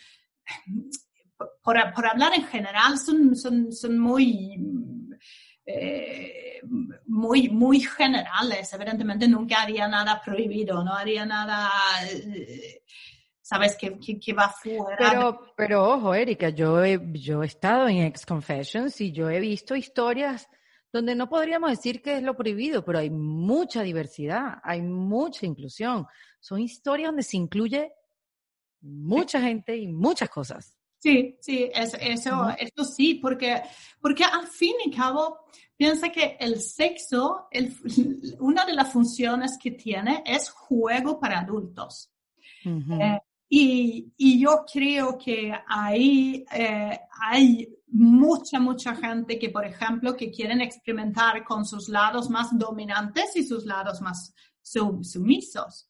[1.62, 4.58] por, por, hablar en general, son, son, son muy
[5.66, 6.45] eh,
[7.06, 8.72] muy, muy generales.
[8.74, 11.70] Evidentemente nunca haría nada prohibido, no haría nada,
[12.12, 12.84] eh,
[13.42, 14.98] sabes, que, que, va fuera.
[14.98, 19.40] Pero, pero ojo, Erika, yo he, yo he estado en Ex Confessions y yo he
[19.40, 20.48] visto historias
[20.92, 26.08] donde no podríamos decir que es lo prohibido, pero hay mucha diversidad, hay mucha inclusión.
[26.40, 27.92] Son historias donde se incluye
[28.80, 30.78] mucha gente y muchas cosas.
[31.00, 33.62] Sí, sí, eso, eso, sí, porque,
[34.02, 35.38] porque al fin y cabo,
[35.78, 37.76] piensa que el sexo, el,
[38.40, 42.12] una de las funciones que tiene es juego para adultos.
[42.64, 50.16] Eh, y, y, yo creo que ahí eh, hay mucha, mucha gente que, por ejemplo,
[50.16, 55.88] que quieren experimentar con sus lados más dominantes y sus lados más sumisos.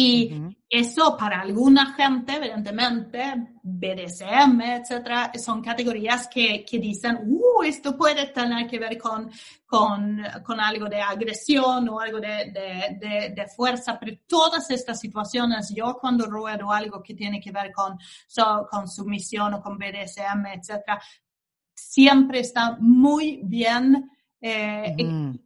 [0.00, 0.30] Y
[0.70, 3.34] eso para alguna gente, evidentemente,
[3.64, 9.28] BDSM, etcétera, son categorías que, que, dicen, uh, esto puede tener que ver con,
[9.66, 12.52] con, con algo de agresión o algo de,
[13.00, 17.72] de, de, fuerza, pero todas estas situaciones, yo cuando ruedo algo que tiene que ver
[17.72, 17.98] con,
[18.70, 21.02] con sumisión o con BDSM, etcétera,
[21.74, 24.08] siempre está muy bien
[24.40, 24.94] eh,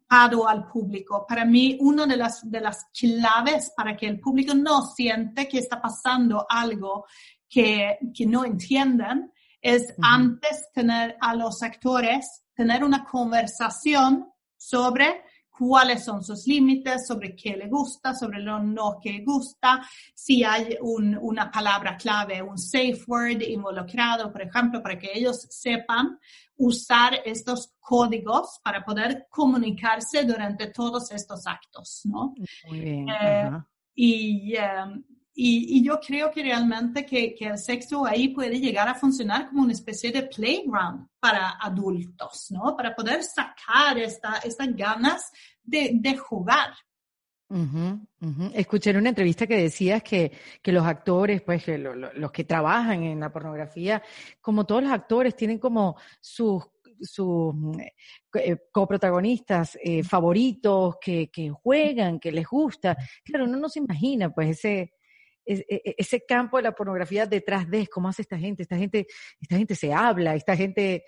[0.09, 1.25] al público.
[1.27, 5.59] Para mí, una de las, de las claves para que el público no siente que
[5.59, 7.07] está pasando algo
[7.49, 15.23] que, que no entienden es antes tener a los actores, tener una conversación sobre
[15.57, 20.77] cuáles son sus límites, sobre qué le gusta, sobre lo no que gusta, si hay
[20.81, 26.19] una palabra clave, un safe word involucrado, por ejemplo, para que ellos sepan
[26.57, 32.35] usar estos códigos para poder comunicarse durante todos estos actos, ¿no?
[32.69, 33.09] Muy bien.
[33.09, 33.51] Eh,
[33.95, 35.05] y, em,
[35.35, 39.49] y, y, yo creo que realmente que, que, el sexo ahí puede llegar a funcionar
[39.49, 42.77] como una especie de playground para adultos, ¿no?
[42.77, 46.75] Para poder sacar esta, estas ganas de, de jugar.
[48.55, 53.03] Escuché en una entrevista que decías que, que los actores, pues que los que trabajan
[53.03, 54.03] en la pornografía,
[54.41, 56.65] como todos los actores, tienen como sus
[57.03, 57.55] sus
[58.35, 62.97] eh, coprotagonistas eh, favoritos que, que, juegan, que les gusta.
[63.25, 64.93] Claro, uno no se imagina pues ese,
[65.45, 69.07] e, e, ese campo de la pornografía detrás de cómo hace esta gente, esta gente,
[69.41, 71.05] esta gente se habla, esta gente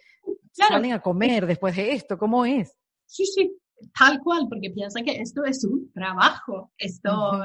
[0.53, 2.77] salen a comer después de esto, ¿cómo es?
[3.07, 3.57] Sí, sí,
[3.99, 7.43] tal cual, porque piensa que esto es un trabajo, esto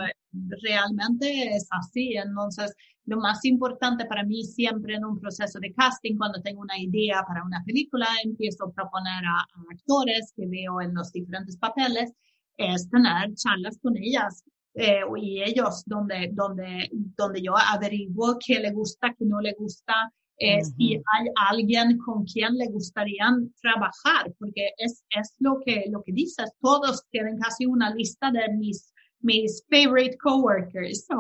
[0.64, 2.16] realmente es así.
[2.16, 2.74] Entonces,
[3.06, 7.24] lo más importante para mí siempre en un proceso de casting, cuando tengo una idea
[7.28, 12.14] para una película, empiezo a proponer a, actores que veo en los diferentes papeles,
[12.58, 14.44] es tener charlas con ellas.
[14.76, 20.14] Eh, y ellos donde, donde, donde yo averiguo qué le gusta, qué no le gusta,
[20.38, 23.26] es si hay alguien con quien le gustaría
[23.62, 28.48] trabajar, porque es, es lo, que, lo que dices, todos tienen casi una lista de
[28.56, 31.06] mis, mis favorite coworkers.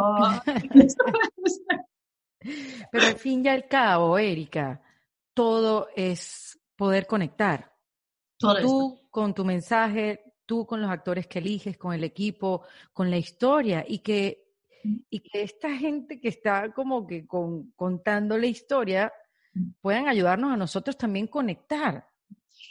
[2.91, 4.81] Pero al fin y al cabo, Erika,
[5.33, 7.75] todo es poder conectar.
[8.37, 13.17] tú con tu mensaje, tú con los actores que eliges, con el equipo, con la
[13.17, 14.49] historia y que
[14.83, 19.13] y que esta gente que está como que contando la historia
[19.79, 22.07] puedan ayudarnos a nosotros también conectar.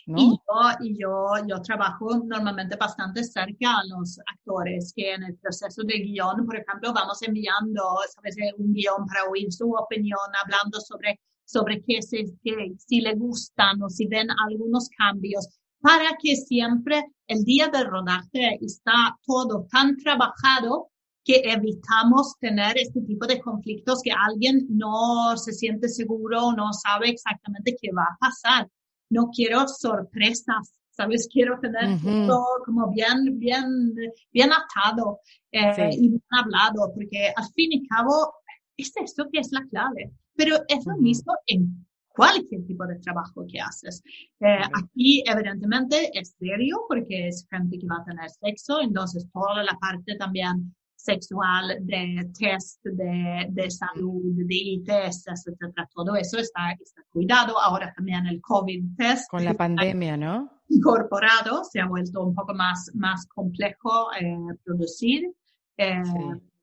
[0.06, 0.18] ¿no?
[0.18, 5.36] Y, yo, y yo, yo trabajo normalmente bastante cerca a los actores que en el
[5.36, 8.36] proceso de guion, por ejemplo, vamos enviando ¿sabes?
[8.56, 13.82] un guion para oír su opinión, hablando sobre, sobre qué, se, qué, si le gustan
[13.82, 19.96] o si ven algunos cambios, para que siempre el día del rodaje está todo tan
[19.96, 20.90] trabajado
[21.24, 27.10] que evitamos tener este tipo de conflictos que alguien no se siente seguro, no sabe
[27.10, 28.68] exactamente qué va a pasar.
[29.10, 31.28] No quiero sorpresas, ¿sabes?
[31.30, 33.94] Quiero tener todo como bien, bien,
[34.32, 35.20] bien atado
[35.52, 38.32] eh, y bien hablado, porque al fin y cabo
[38.78, 40.10] es esto que es la clave.
[40.34, 41.86] Pero es lo mismo en
[42.18, 44.02] cualquier tipo de trabajo que haces.
[44.40, 49.62] Eh, aquí, evidentemente, es serio porque es gente que va a tener sexo, entonces toda
[49.62, 55.88] la parte también sexual, de test de, de salud, de ITS, etcétera.
[55.94, 57.56] Todo eso está, está cuidado.
[57.56, 59.30] Ahora también el COVID test.
[59.30, 60.50] Con la pandemia, ¿no?
[60.68, 65.30] Incorporado, se ha vuelto un poco más, más complejo eh, producir.
[65.76, 66.02] Eh,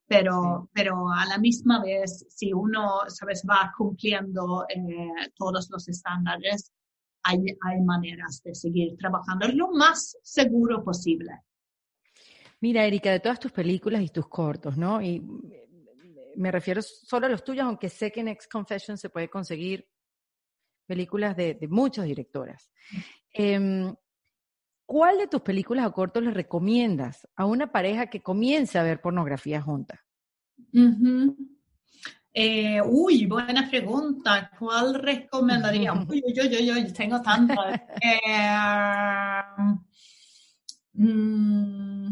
[0.07, 6.71] pero, pero a la misma vez, si uno, sabes, va cumpliendo eh, todos los estándares,
[7.23, 11.31] hay, hay maneras de seguir trabajando lo más seguro posible.
[12.61, 15.01] Mira, Erika, de todas tus películas y tus cortos, ¿no?
[15.01, 15.21] Y
[16.35, 19.87] me refiero solo a los tuyos, aunque sé que en Ex Confession se puede conseguir
[20.85, 22.71] películas de, muchas directoras.
[23.33, 23.93] Em,
[24.85, 29.01] ¿Cuál de tus películas o cortos le recomiendas a una pareja que comience a ver
[29.01, 30.03] pornografía junta?
[32.37, 34.51] Eh, uy, buena pregunta.
[34.59, 35.93] ¿Cuál recomendaría?
[36.09, 37.81] Uy, uy, uy, uy, tengo tantas.
[38.01, 39.41] Eh,
[40.93, 42.07] mm,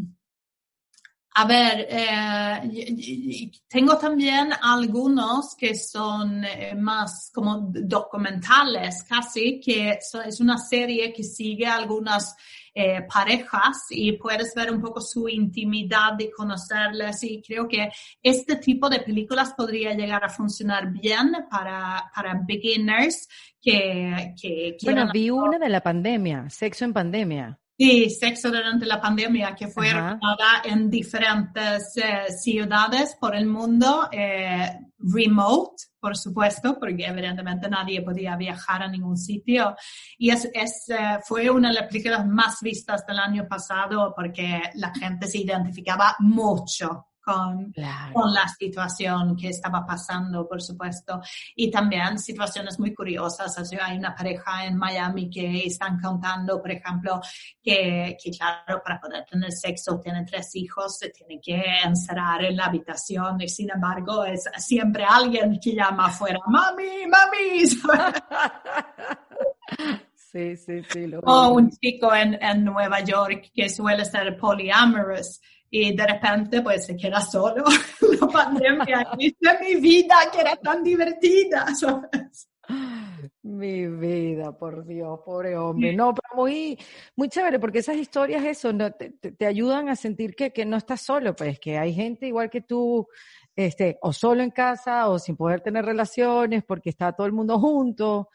[1.36, 6.42] a ver, eh, tengo también algunos que son
[6.78, 12.34] más como documentales, casi, que es una serie que sigue algunas
[12.74, 17.88] eh, parejas y puedes ver un poco su intimidad y conocerles y creo que
[18.20, 23.28] este tipo de películas podría llegar a funcionar bien para, para beginners
[23.62, 27.58] que, que Bueno, vi una de la pandemia, Sexo en Pandemia.
[27.76, 34.08] Sí, sexo durante la pandemia, que fue rodada en diferentes eh, ciudades por el mundo,
[34.12, 39.74] eh, remote, por supuesto, porque evidentemente nadie podía viajar a ningún sitio.
[40.16, 44.62] Y es, es eh, fue una de las películas más vistas del año pasado porque
[44.74, 47.72] la gente se identificaba mucho con,
[48.12, 51.20] con, la situación que estaba pasando, por supuesto.
[51.56, 53.56] Y también situaciones muy curiosas.
[53.80, 57.20] hay una pareja en Miami que están contando, por ejemplo,
[57.62, 62.56] que, que, claro, para poder tener sexo tienen tres hijos, se tienen que encerrar en
[62.56, 67.64] la habitación y sin embargo es siempre alguien que llama afuera, mami, mami.
[70.34, 71.12] Sí, sí, sí.
[71.24, 75.40] o un chico en, en Nueva York que suele ser polyamorous
[75.76, 77.64] y de repente pues se queda solo.
[78.20, 81.66] la pandemia dice mi vida que era tan divertida,
[83.42, 85.94] Mi vida, por Dios, pobre hombre.
[85.94, 86.78] No, pero muy,
[87.16, 90.76] muy chévere, porque esas historias, eso, no, te, te, ayudan a sentir que, que, no
[90.76, 93.06] estás solo, pues, que hay gente igual que tú,
[93.54, 97.58] este, o solo en casa, o sin poder tener relaciones, porque está todo el mundo
[97.58, 98.30] junto,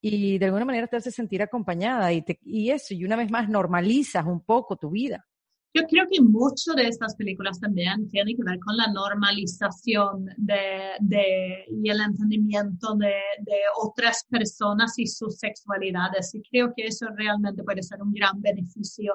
[0.00, 3.30] y de alguna manera te hace sentir acompañada, y, te, y eso, y una vez
[3.30, 5.27] más normalizas un poco tu vida.
[5.74, 10.96] Yo creo que mucho de estas películas también tiene que ver con la normalización de,
[11.00, 16.34] de y el entendimiento de, de, otras personas y sus sexualidades.
[16.34, 19.14] Y creo que eso realmente puede ser un gran beneficio.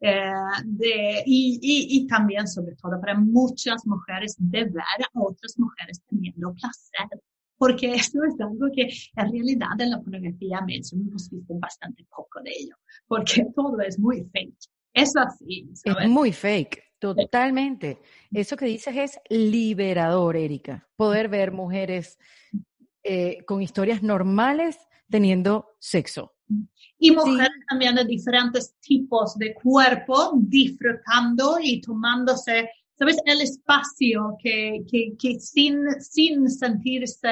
[0.00, 0.32] Eh,
[0.64, 6.02] de, y, y, y, también, sobre todo, para muchas mujeres, de ver a otras mujeres
[6.08, 7.20] teniendo placer.
[7.56, 12.50] Porque esto es algo que en realidad en la pornografía hemos visto bastante poco de
[12.50, 12.74] ello,
[13.06, 14.71] porque todo es muy fake.
[14.92, 15.70] Es así.
[15.84, 18.00] Es muy fake, totalmente.
[18.30, 20.88] Eso que dices es liberador, Erika.
[20.96, 22.18] Poder ver mujeres
[23.02, 24.78] eh, con historias normales
[25.10, 26.34] teniendo sexo.
[26.98, 33.16] Y mujeres también de diferentes tipos de cuerpo, disfrutando y tomándose, ¿sabes?
[33.24, 37.30] El espacio que, que, que sin, sin sentirse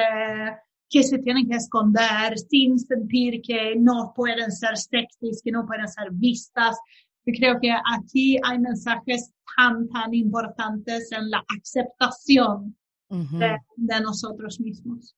[0.89, 5.87] que se tienen que esconder, sin sentir que no pueden ser sexys, que no pueden
[5.87, 6.77] ser vistas,
[7.25, 12.75] yo creo que aquí hay mensajes tan, tan importantes en la aceptación
[13.09, 15.15] de, nosotros mismos.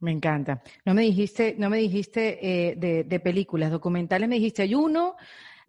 [0.00, 0.62] Me encanta.
[0.84, 5.16] No me dijiste, no me dijiste eh, de, de, películas, documentales, me dijiste, hay uno,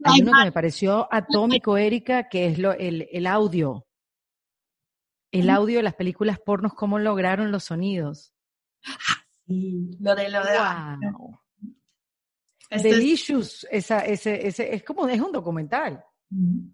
[0.04, 3.86] hay uno que me pareció atómico, Erika, que es lo, el, el audio.
[5.32, 8.34] El audio de las películas pornos, cómo lograron los sonidos.
[9.46, 11.12] Sí, lo de lo de.
[11.12, 11.40] Wow.
[12.70, 16.04] Delicious, esa, ese, ese, es como, es un documental.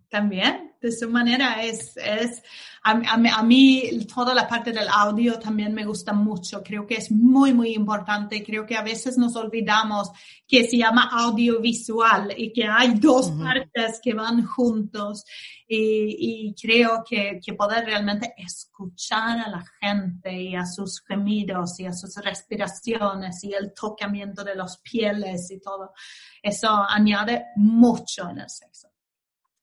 [0.10, 2.42] También, de su manera, es, es
[2.84, 6.64] a, a, mí toda la parte del audio también me gusta mucho.
[6.64, 8.44] Creo que es muy, muy importante.
[8.44, 10.12] Creo que a veces nos olvidamos
[10.48, 15.24] que se llama audiovisual y que hay dos partes que van juntos.
[15.68, 21.80] Y, y creo que, que, poder realmente escuchar a la gente y a sus gemidos
[21.80, 25.94] y a sus respiraciones y el tocamiento de las pieles y todo,
[26.42, 28.93] eso añade mucho en el sexo.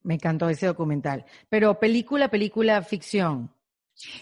[0.02, 1.24] Me encantó ese documental.
[1.48, 3.50] Pero película, película, ficción.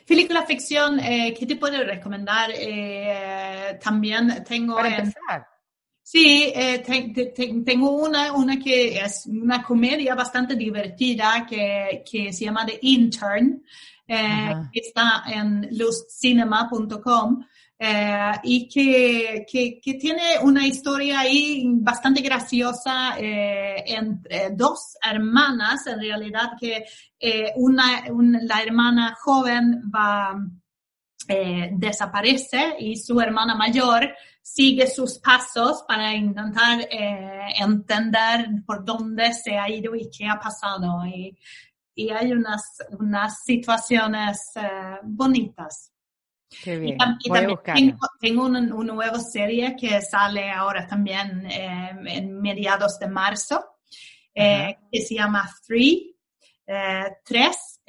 [0.06, 2.50] Película ficción, eh, ¿qué te puedo recomendar?
[2.54, 4.76] Eh, también tengo...
[4.76, 5.46] Para empezar.
[6.02, 6.82] Sí, eh,
[7.64, 13.62] tengo una, una que es una comedia bastante divertida que, que se llama The Intern,
[14.06, 17.44] que está en luzcinema.com.
[17.80, 26.00] Eh, y que, que, tiene una historia ahí bastante graciosa eh, entre dos hermanas, en
[26.00, 26.84] realidad que
[27.20, 28.02] eh, una,
[28.42, 30.36] la hermana joven va,
[31.28, 34.12] eh, desaparece y su hermana mayor
[34.42, 40.40] sigue sus pasos para intentar eh, entender por dónde se ha ido y qué ha
[40.40, 41.04] pasado.
[41.06, 42.62] Y hay unas,
[42.98, 44.52] unas situaciones
[45.04, 45.92] bonitas.
[46.62, 46.94] Qué bien.
[46.94, 52.40] Y, tam- también tengo, tengo una, una nueva serie que sale ahora también eh, en
[52.40, 53.64] mediados de marzo,
[54.34, 56.16] eh, que se llama Three,
[56.66, 57.80] eh, Tres,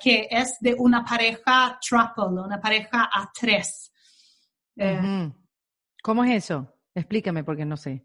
[0.00, 3.92] que es de una pareja triple, una pareja a tres.
[6.02, 6.74] ¿Cómo es eso?
[6.94, 8.04] Explícame porque no sé.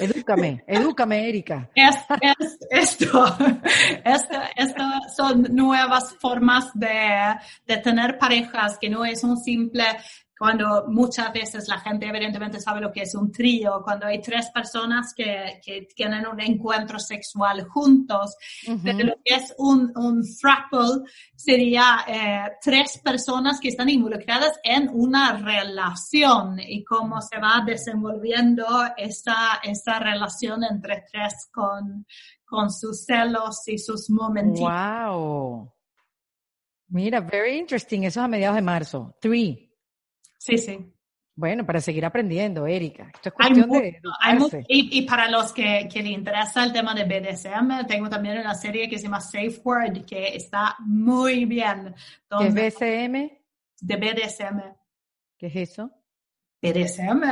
[0.00, 1.70] Edúcame, edúcame, Erika.
[1.74, 3.24] Es, es esto,
[4.04, 4.82] esto, esto
[5.16, 9.84] son nuevas formas de, de tener parejas que no es un simple,
[10.38, 14.50] cuando muchas veces la gente evidentemente sabe lo que es un trío, cuando hay tres
[14.50, 18.36] personas que, que tienen un encuentro sexual juntos,
[18.82, 19.06] pero Ujú.
[19.06, 25.36] lo que es un, un throuple sería eh, tres personas que están involucradas en una
[25.36, 28.66] relación y cómo se va desenvolviendo
[28.96, 32.06] esa, esa relación entre tres con,
[32.44, 34.68] con sus celos y sus momentitos.
[34.68, 35.72] Wow.
[36.88, 38.02] Mira, very interesting.
[38.02, 39.16] Eso es a mediados de marzo.
[39.20, 39.63] Three.
[40.44, 40.78] Sí, sí.
[41.36, 43.10] Bueno, para seguir aprendiendo, Erika.
[43.14, 44.38] Esto es Hay cuestión de hay
[44.68, 48.54] y, y para los que, que le interesa el tema de BDSM, tengo también una
[48.54, 51.94] serie que se llama Safe Word, que está muy bien.
[51.94, 53.30] ¿Qué es donde- BCM?
[53.80, 54.60] de BDSM.
[55.38, 55.90] ¿Qué es eso?
[56.62, 57.22] BDSM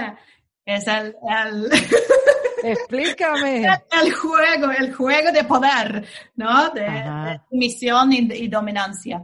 [0.64, 1.14] es el,
[1.46, 1.70] el,
[2.64, 3.66] Explícame.
[4.02, 6.04] el juego, el juego de poder,
[6.36, 6.70] ¿no?
[6.70, 9.22] De, de sumisión y, y dominancia.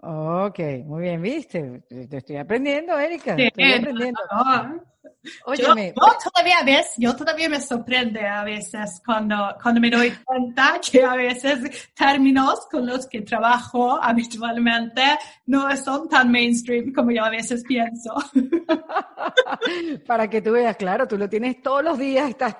[0.00, 1.82] Ok, muy bien, viste.
[1.88, 3.34] Te estoy aprendiendo, Erika.
[3.36, 4.20] Sí, Estoy aprendiendo.
[4.30, 4.88] ¿no?
[5.24, 10.12] Yo, Óyeme, yo todavía ves, yo todavía me sorprende a veces cuando, cuando me doy
[10.24, 15.02] cuenta que a veces términos con los que trabajo habitualmente
[15.46, 18.14] no son tan mainstream como yo a veces pienso.
[20.06, 22.56] para que tú veas, claro, tú lo tienes todos los días, estás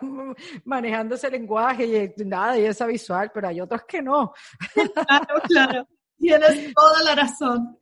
[0.64, 4.32] manejando ese lenguaje y nada, y esa visual, pero hay otros que no.
[4.74, 5.88] Claro, claro.
[6.18, 7.78] Tienes toda la razón.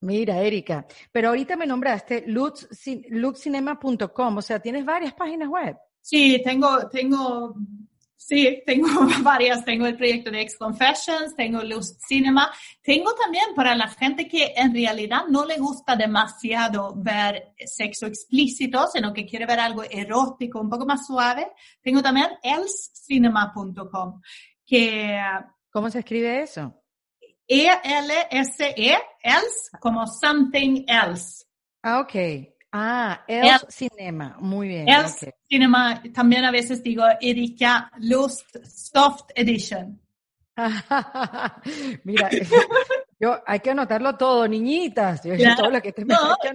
[0.00, 5.76] Mira, Erika, pero ahorita me nombraste luxcinema.com, o sea, tienes varias páginas web.
[6.00, 7.56] Sí, tengo, tengo,
[8.14, 8.88] sí, tengo
[9.22, 9.64] varias.
[9.64, 12.52] Tengo el proyecto de Ex Confessions, tengo Luz Cinema.
[12.80, 18.86] Tengo también para la gente que en realidad no le gusta demasiado ver sexo explícito,
[18.86, 21.50] sino que quiere ver algo erótico, un poco más suave.
[21.82, 24.20] Tengo también elscinema.com,
[24.64, 25.20] que
[25.70, 26.85] ¿Cómo se escribe eso?
[27.48, 31.44] E-L-S-E, else, como something else.
[31.82, 32.14] Ah, ok.
[32.72, 34.88] Ah, Els Cinema, muy bien.
[34.88, 35.32] Else.
[35.48, 40.00] Cinema, también a veces digo Erika Lust Soft Edition.
[42.04, 42.28] Mira,
[43.18, 45.22] yo hay que anotarlo todo, niñitas.
[45.24, 45.56] Yo, Claro.
[45.62, 46.16] todo lo que te No.
[46.42, 46.54] que.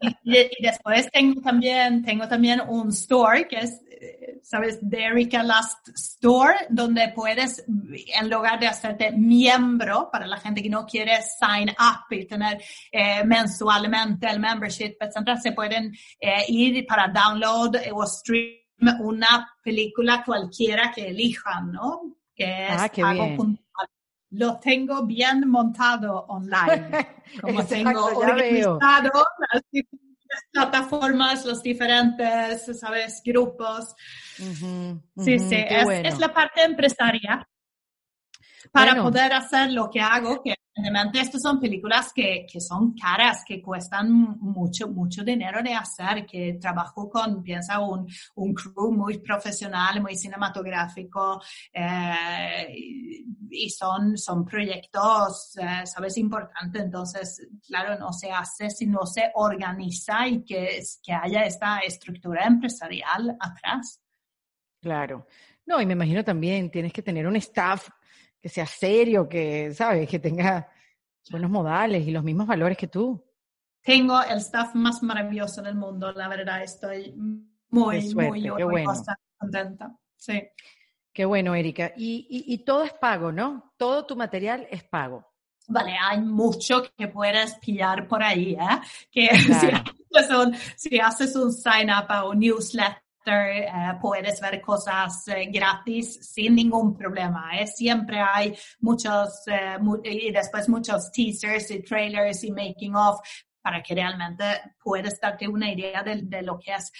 [0.00, 4.78] Y, y después tengo también, tengo también un store que es, eh, ¿sabes?
[4.88, 10.68] The Erika Lust Store, donde puedes, en lugar de hacerte miembro, para la gente que
[10.68, 12.60] no quiere sign up y tener
[12.92, 18.56] eh, mensualmente el membership, etcétera, se pueden eh, ir para download o stream
[19.00, 22.16] una película cualquiera que elijan, ¿no?
[22.34, 23.58] Que es Ah, qué bien.
[24.36, 26.90] Lo tengo bien montado online.
[27.40, 33.22] Como Exacto, tengo organizado las diferentes plataformas, los diferentes, ¿sabes?
[33.24, 33.94] Grupos.
[34.36, 36.08] Sí, sí, es, bueno.
[36.08, 37.48] es la parte empresaria
[38.72, 39.10] para Bueno.
[39.10, 43.62] poder hacer lo que hago, que evidentemente estas son películas que, que son caras, que
[43.62, 50.02] cuestan mucho, mucho dinero de hacer, que trabajo con, piensa, un, un crew muy profesional,
[50.02, 51.40] muy cinematográfico,
[51.72, 52.68] eh,
[53.50, 56.82] y son, son proyectos, eh, sabes, importantes.
[56.82, 62.44] Entonces, claro, no se hace si no se organiza y que, que haya esta estructura
[62.44, 64.00] empresarial atrás.
[64.80, 65.26] Claro.
[65.64, 67.88] No, y me imagino también tienes que tener un staff
[68.46, 70.08] que sea serio, que, ¿sabes?
[70.08, 70.70] Que tenga
[71.32, 73.20] buenos modales y los mismos valores que tú.
[73.82, 77.12] Tengo el staff más maravilloso del mundo, la verdad, estoy
[77.70, 79.36] muy, suerte, muy orgullosa, bueno.
[79.36, 79.98] contenta.
[80.14, 80.48] Sí.
[81.12, 81.92] Qué bueno, Erika.
[81.96, 83.74] Y, y, y todo es pago, ¿no?
[83.76, 85.26] Todo tu material es pago.
[85.66, 88.80] Vale, hay mucho que puedes pillar por ahí, ¿eh?
[89.10, 89.82] Que Claro.
[90.08, 93.68] si, haces un, si haces un sign up a un newsletter, eh,
[94.00, 97.50] puedes ver cosas eh, gratis sin ningún problema.
[97.58, 97.66] ¿eh?
[97.66, 103.20] Siempre hay muchos, eh, y después muchos teasers y trailers y making of
[103.60, 104.44] para que realmente
[104.82, 106.92] puedas darte una idea de, de lo que es.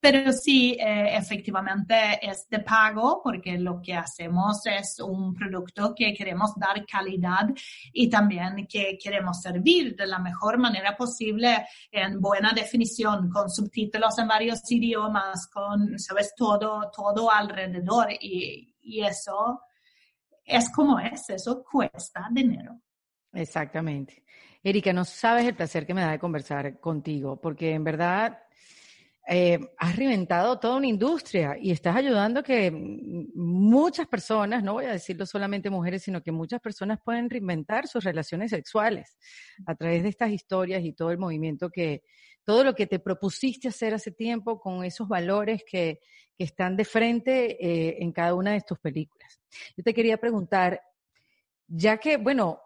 [0.00, 6.14] Pero sí, eh, efectivamente es de pago porque lo que hacemos es un producto que
[6.14, 7.50] queremos dar calidad
[7.92, 14.18] y también que queremos servir de la mejor manera posible en buena definición, con subtítulos
[14.18, 19.60] en varios idiomas, con, sabes, todo, todo alrededor y, y eso
[20.44, 22.80] es como es, eso cuesta dinero.
[23.32, 24.24] Exactamente.
[24.62, 28.38] Erika, no sabes el placer que me da de conversar contigo, porque en verdad
[29.32, 34.86] eh, has reinventado toda una industria y estás ayudando a que muchas personas, no voy
[34.86, 39.16] a decirlo solamente mujeres, sino que muchas personas pueden reinventar sus relaciones sexuales
[39.66, 42.02] a través de estas historias y todo el movimiento que,
[42.42, 46.00] todo lo que te propusiste hacer hace tiempo con esos valores que,
[46.36, 49.40] que están de frente eh, en cada una de tus películas.
[49.76, 50.80] Yo te quería preguntar,
[51.68, 52.60] ya que, bueno,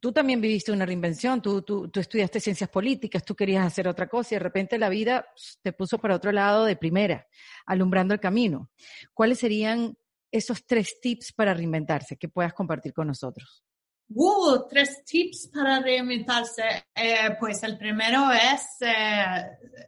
[0.00, 4.08] tú también viviste una reinvención, tú, tú, tú, estudiaste ciencias políticas, tú querías hacer otra
[4.08, 5.26] cosa y de repente la vida
[5.62, 7.26] te puso para otro lado de primera,
[7.66, 8.70] alumbrando el camino.
[9.12, 9.96] ¿Cuáles serían
[10.30, 13.64] esos tres tips para reinventarse que puedas compartir con nosotros?
[14.08, 16.84] Uh, tres tips para reinventarse.
[16.94, 19.24] Eh, pues el primero es, eh,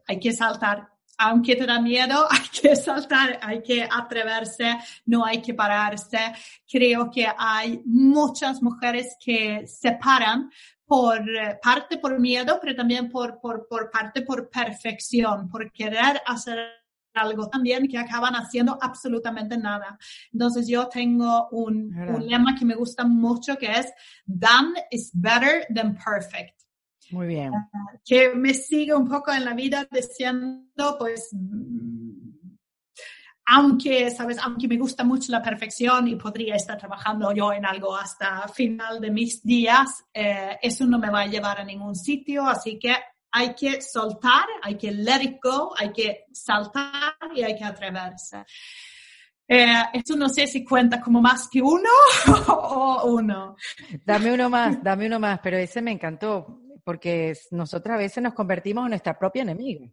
[0.07, 0.89] hay que saltar
[1.19, 6.19] aunque te da miedo, hay que saltar, hay que atreverse, no hay que pararse.
[6.71, 10.51] Creo que hay muchas mujeres que se paran
[10.85, 16.23] por eh, parte por miedo, pero también por, por, por parte por perfección, por querer
[16.25, 16.59] hacer
[17.15, 19.99] algo también que acaban haciendo absolutamente nada.
[20.33, 23.93] Entonces yo tengo un, un lema que me gusta mucho que es
[24.27, 26.56] done is better than perfect.
[27.11, 27.53] Muy bien.
[28.05, 31.31] que me sigue un poco en la vida diciendo, pues,
[33.47, 37.97] aunque, sabes, aunque me gusta mucho la perfección y podría estar trabajando yo en algo
[37.97, 42.47] hasta final de mis días, eh, eso no me va a llevar a ningún sitio,
[42.47, 42.95] así que
[43.31, 48.45] hay que soltar, hay que let it go, hay que saltar y hay que atreverse.
[49.49, 51.91] Eh, esto no sé si cuenta como más que uno
[52.49, 53.55] o uno.
[54.05, 58.33] Dame uno más, dame uno más, pero ese me encantó porque nosotras a veces nos
[58.33, 59.91] convertimos en nuestra propia enemiga.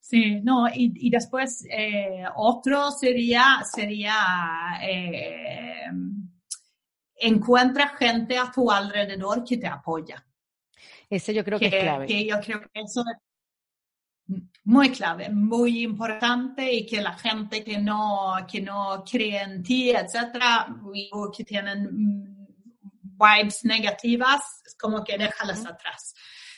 [0.00, 4.16] Sí, no, y, después eh, otro sería, sería
[4.82, 5.86] eh,
[7.14, 10.26] encuentra gente a tu alrededor que te apoya.
[11.08, 12.06] Ese yo creo que, es clave.
[12.06, 17.78] Que yo creo que eso es muy clave, muy importante y que la gente que
[17.78, 20.74] no, que no cree en ti, etcétera,
[21.32, 22.41] que tienen
[23.22, 26.14] vibes negativas, es como que déjalas atrás,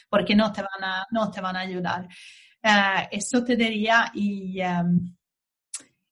[0.09, 2.09] porque no te van a, no te van a ayudar.
[2.63, 5.15] Uh, eso te diría y, um,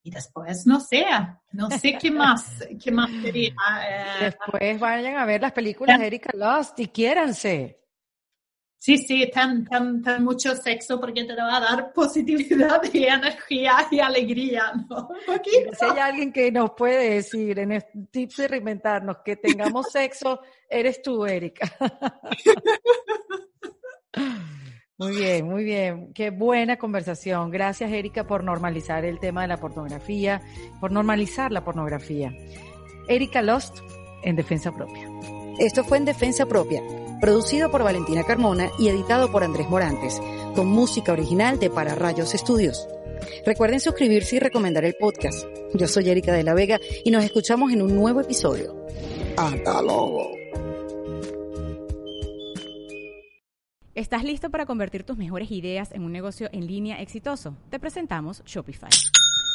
[0.03, 1.07] y después no sé,
[1.53, 3.55] no sé qué más, qué más diría.
[3.55, 7.82] Uh, después vayan a ver las películas de Erika Lost y quiéranse.
[8.83, 13.87] Sí, sí, tan, tan, tan mucho sexo porque te va a dar positividad y energía
[13.93, 15.09] y alegría, ¿no?
[15.79, 20.41] Si hay alguien que nos puede decir en este tips de reinventarnos que tengamos sexo,
[20.69, 21.71] eres tú, Erika.
[24.99, 26.13] Muy bien, muy bien.
[26.13, 27.51] Qué buena conversación.
[27.51, 30.41] Gracias, Erika, por normalizar el tema de la pornografía,
[30.81, 32.33] por normalizar la pornografía.
[33.09, 33.79] Erika Lost
[34.23, 35.09] en Defensa Propia.
[35.59, 36.83] Esto fue en Defensa Propia
[37.23, 40.21] producido por Valentina Carmona y editado por Andrés Morantes,
[40.57, 42.89] con música original de Para Rayos Estudios.
[43.47, 45.47] Recuerden suscribirse y recomendar el podcast.
[45.73, 48.75] Yo soy Erika de la Vega y nos escuchamos en un nuevo episodio.
[49.37, 50.33] Hasta luego.
[53.95, 57.57] ¿Estás listo para convertir tus mejores ideas en un negocio en línea exitoso?
[57.71, 58.91] Te presentamos Shopify.